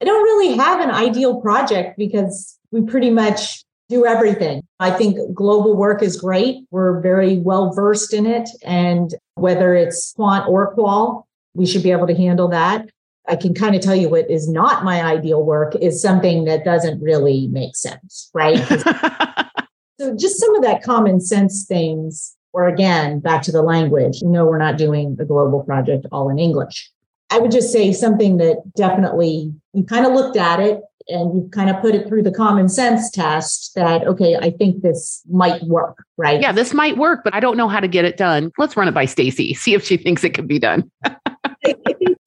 I 0.00 0.04
don't 0.04 0.22
really 0.22 0.56
have 0.56 0.80
an 0.80 0.90
ideal 0.90 1.40
project 1.40 1.98
because 1.98 2.58
we 2.70 2.82
pretty 2.82 3.10
much 3.10 3.64
do 3.90 4.06
everything. 4.06 4.62
I 4.78 4.90
think 4.92 5.18
global 5.34 5.76
work 5.76 6.02
is 6.02 6.16
great. 6.16 6.64
We're 6.70 7.00
very 7.00 7.38
well 7.38 7.72
versed 7.72 8.14
in 8.14 8.24
it. 8.24 8.48
And 8.64 9.14
whether 9.34 9.74
it's 9.74 10.12
quant 10.14 10.48
or 10.48 10.72
qual, 10.72 11.26
we 11.54 11.66
should 11.66 11.82
be 11.82 11.90
able 11.90 12.06
to 12.06 12.14
handle 12.14 12.48
that. 12.48 12.88
I 13.28 13.36
can 13.36 13.54
kind 13.54 13.74
of 13.74 13.82
tell 13.82 13.94
you 13.94 14.08
what 14.08 14.30
is 14.30 14.48
not 14.48 14.84
my 14.84 15.02
ideal 15.02 15.44
work 15.44 15.74
is 15.76 16.02
something 16.02 16.44
that 16.44 16.64
doesn't 16.64 17.00
really 17.00 17.48
make 17.48 17.76
sense, 17.76 18.30
right? 18.34 18.58
so 20.00 20.16
just 20.16 20.40
some 20.40 20.54
of 20.56 20.62
that 20.62 20.82
common 20.82 21.20
sense 21.20 21.64
things, 21.64 22.36
or 22.52 22.66
again, 22.66 23.20
back 23.20 23.42
to 23.42 23.52
the 23.52 23.62
language. 23.62 24.22
No, 24.22 24.46
we're 24.46 24.58
not 24.58 24.78
doing 24.78 25.16
a 25.20 25.24
global 25.24 25.62
project 25.62 26.06
all 26.10 26.28
in 26.28 26.38
English. 26.38 26.90
I 27.30 27.38
would 27.38 27.52
just 27.52 27.70
say 27.70 27.92
something 27.92 28.38
that 28.38 28.62
definitely 28.74 29.54
you 29.72 29.84
kind 29.84 30.04
of 30.04 30.12
looked 30.12 30.36
at 30.36 30.58
it 30.58 30.80
and 31.08 31.34
you 31.34 31.48
kind 31.50 31.70
of 31.70 31.80
put 31.80 31.94
it 31.94 32.06
through 32.08 32.22
the 32.22 32.32
common 32.32 32.68
sense 32.68 33.10
test 33.10 33.72
that 33.74 34.06
okay 34.06 34.36
i 34.36 34.50
think 34.50 34.82
this 34.82 35.22
might 35.30 35.62
work 35.62 36.04
right 36.16 36.40
yeah 36.40 36.52
this 36.52 36.74
might 36.74 36.96
work 36.96 37.20
but 37.24 37.34
i 37.34 37.40
don't 37.40 37.56
know 37.56 37.68
how 37.68 37.80
to 37.80 37.88
get 37.88 38.04
it 38.04 38.16
done 38.16 38.52
let's 38.58 38.76
run 38.76 38.86
it 38.86 38.92
by 38.92 39.04
stacey 39.04 39.54
see 39.54 39.74
if 39.74 39.84
she 39.84 39.96
thinks 39.96 40.22
it 40.24 40.34
can 40.34 40.46
be 40.46 40.58
done 40.58 40.90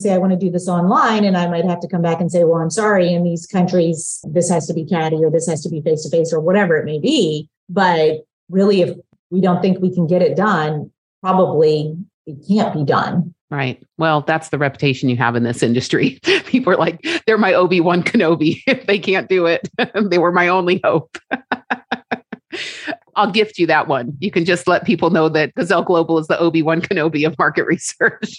say 0.02 0.14
I 0.14 0.18
want 0.18 0.32
to 0.32 0.38
do 0.38 0.52
this 0.52 0.68
online, 0.68 1.24
and 1.24 1.38
I 1.38 1.48
might 1.48 1.66
have 1.66 1.80
to 1.80 1.88
come 1.88 2.02
back 2.02 2.20
and 2.20 2.32
say, 2.32 2.44
"Well, 2.44 2.62
I'm 2.62 2.70
sorry. 2.70 3.14
In 3.14 3.24
these 3.24 3.48
countries, 3.48 4.24
this 4.30 4.50
has 4.50 4.68
to 4.68 4.74
be 4.74 4.86
CATI 4.86 5.24
or 5.24 5.32
this 5.32 5.48
has 5.48 5.62
to 5.64 5.70
be 5.70 5.82
face 5.82 6.04
to 6.04 6.10
face 6.10 6.34
or 6.34 6.40
whatever 6.40 6.78
it 6.78 6.86
may 6.86 7.00
be." 7.00 7.50
But 7.70 8.26
really, 8.50 8.82
if 8.82 8.96
we 9.32 9.42
don't 9.42 9.62
think 9.62 9.80
we 9.80 9.94
can 9.94 10.06
get 10.06 10.22
it 10.22 10.36
done, 10.36 10.92
probably 11.22 11.98
it 12.26 12.38
can't 12.48 12.74
be 12.74 12.84
done. 12.84 13.34
Right. 13.50 13.82
Well, 13.98 14.22
that's 14.22 14.50
the 14.50 14.58
reputation 14.58 15.10
you 15.10 15.18
have 15.18 15.36
in 15.36 15.44
this 15.44 15.62
industry. 15.62 16.20
People 16.46 16.74
are 16.74 16.78
like, 16.78 17.06
they're 17.28 17.38
my 17.38 17.54
Obi 17.54 17.82
Wan 17.82 18.02
Kenobi. 18.02 18.62
If 18.68 18.88
they 18.88 18.98
can't 18.98 19.30
do 19.30 19.46
it, 19.46 19.70
they 20.10 20.18
were 20.18 20.32
my 20.32 20.48
only 20.48 20.82
hope. 20.84 21.18
I'll 23.16 23.32
gift 23.32 23.60
you 23.60 23.68
that 23.68 23.88
one. 23.88 24.18
You 24.20 24.32
can 24.32 24.44
just 24.44 24.68
let 24.68 24.86
people 24.86 25.12
know 25.12 25.30
that 25.30 25.54
Gazelle 25.54 25.84
Global 25.84 26.18
is 26.18 26.26
the 26.28 26.40
Obi 26.40 26.64
Wan 26.64 26.82
Kenobi 26.82 27.28
of 27.28 27.38
market 27.38 27.66
research. 27.66 28.38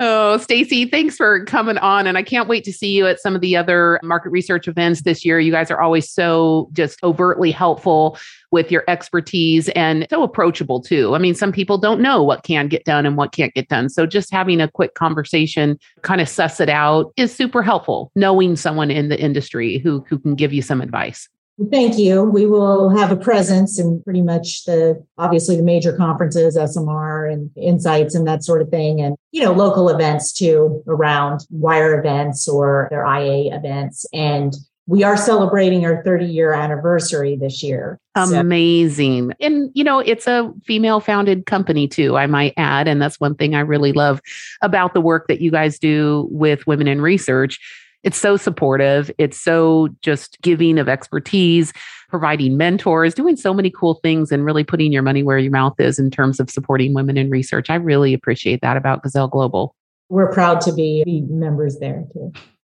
Oh, 0.00 0.38
Stacey, 0.38 0.86
thanks 0.86 1.16
for 1.16 1.44
coming 1.44 1.78
on. 1.78 2.06
And 2.06 2.18
I 2.18 2.22
can't 2.22 2.48
wait 2.48 2.64
to 2.64 2.72
see 2.72 2.90
you 2.90 3.06
at 3.06 3.20
some 3.20 3.34
of 3.34 3.40
the 3.40 3.56
other 3.56 4.00
market 4.02 4.30
research 4.30 4.66
events 4.66 5.02
this 5.02 5.24
year. 5.24 5.38
You 5.38 5.52
guys 5.52 5.70
are 5.70 5.80
always 5.80 6.10
so 6.10 6.68
just 6.72 7.02
overtly 7.02 7.50
helpful 7.50 8.18
with 8.50 8.70
your 8.70 8.84
expertise 8.88 9.68
and 9.70 10.06
so 10.10 10.22
approachable 10.22 10.80
too. 10.80 11.14
I 11.14 11.18
mean, 11.18 11.34
some 11.34 11.52
people 11.52 11.78
don't 11.78 12.00
know 12.00 12.22
what 12.22 12.44
can 12.44 12.68
get 12.68 12.84
done 12.84 13.06
and 13.06 13.16
what 13.16 13.32
can't 13.32 13.54
get 13.54 13.68
done. 13.68 13.88
So 13.88 14.06
just 14.06 14.32
having 14.32 14.60
a 14.60 14.70
quick 14.70 14.94
conversation, 14.94 15.78
kind 16.02 16.20
of 16.20 16.28
suss 16.28 16.60
it 16.60 16.68
out 16.68 17.12
is 17.16 17.34
super 17.34 17.62
helpful, 17.62 18.10
knowing 18.14 18.56
someone 18.56 18.90
in 18.90 19.08
the 19.08 19.20
industry 19.20 19.78
who, 19.78 20.04
who 20.08 20.18
can 20.18 20.34
give 20.34 20.52
you 20.52 20.62
some 20.62 20.80
advice. 20.80 21.28
Thank 21.70 21.98
you. 21.98 22.24
We 22.24 22.46
will 22.46 22.90
have 22.90 23.12
a 23.12 23.16
presence 23.16 23.78
in 23.78 24.02
pretty 24.02 24.22
much 24.22 24.64
the 24.64 25.04
obviously 25.18 25.56
the 25.56 25.62
major 25.62 25.96
conferences, 25.96 26.56
SMR 26.56 27.32
and 27.32 27.50
insights 27.56 28.14
and 28.14 28.26
that 28.26 28.42
sort 28.42 28.60
of 28.60 28.70
thing. 28.70 29.00
And, 29.00 29.16
you 29.30 29.42
know, 29.42 29.52
local 29.52 29.88
events 29.88 30.32
too 30.32 30.82
around 30.88 31.46
WIRe 31.50 31.98
events 32.00 32.48
or 32.48 32.88
their 32.90 33.06
IA 33.06 33.54
events. 33.54 34.04
And 34.12 34.52
we 34.86 35.04
are 35.04 35.16
celebrating 35.16 35.86
our 35.86 36.02
30 36.02 36.26
year 36.26 36.52
anniversary 36.52 37.36
this 37.36 37.62
year. 37.62 38.00
Amazing. 38.16 39.30
So. 39.30 39.36
And, 39.40 39.70
you 39.74 39.84
know, 39.84 40.00
it's 40.00 40.26
a 40.26 40.52
female 40.64 40.98
founded 40.98 41.46
company 41.46 41.86
too, 41.86 42.16
I 42.16 42.26
might 42.26 42.52
add. 42.56 42.88
And 42.88 43.00
that's 43.00 43.20
one 43.20 43.36
thing 43.36 43.54
I 43.54 43.60
really 43.60 43.92
love 43.92 44.20
about 44.60 44.92
the 44.92 45.00
work 45.00 45.28
that 45.28 45.40
you 45.40 45.52
guys 45.52 45.78
do 45.78 46.28
with 46.32 46.66
women 46.66 46.88
in 46.88 47.00
research 47.00 47.60
it's 48.04 48.18
so 48.18 48.36
supportive. 48.36 49.10
It's 49.18 49.40
so 49.40 49.88
just 50.02 50.40
giving 50.42 50.78
of 50.78 50.88
expertise, 50.88 51.72
providing 52.08 52.56
mentors, 52.56 53.14
doing 53.14 53.36
so 53.36 53.52
many 53.52 53.70
cool 53.70 53.94
things, 53.94 54.30
and 54.30 54.44
really 54.44 54.62
putting 54.62 54.92
your 54.92 55.02
money 55.02 55.22
where 55.22 55.38
your 55.38 55.50
mouth 55.50 55.74
is 55.80 55.98
in 55.98 56.10
terms 56.10 56.38
of 56.38 56.50
supporting 56.50 56.94
women 56.94 57.16
in 57.16 57.30
research. 57.30 57.70
I 57.70 57.76
really 57.76 58.14
appreciate 58.14 58.60
that 58.60 58.76
about 58.76 59.02
Gazelle 59.02 59.28
Global. 59.28 59.74
We're 60.10 60.32
proud 60.32 60.60
to 60.62 60.72
be 60.72 61.24
members 61.28 61.78
there 61.78 62.04
too. 62.12 62.32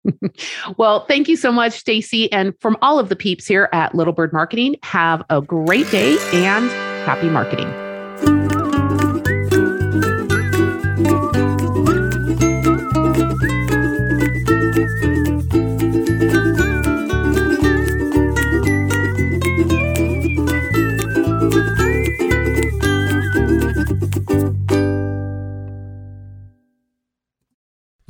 well, 0.76 1.04
thank 1.06 1.28
you 1.28 1.36
so 1.36 1.50
much, 1.50 1.72
Stacey. 1.72 2.30
And 2.32 2.54
from 2.60 2.76
all 2.80 3.00
of 3.00 3.08
the 3.08 3.16
peeps 3.16 3.46
here 3.46 3.68
at 3.72 3.94
Little 3.94 4.12
Bird 4.12 4.32
Marketing, 4.32 4.76
have 4.84 5.24
a 5.28 5.42
great 5.42 5.90
day 5.90 6.16
and 6.32 6.70
happy 7.04 7.28
marketing. 7.28 7.85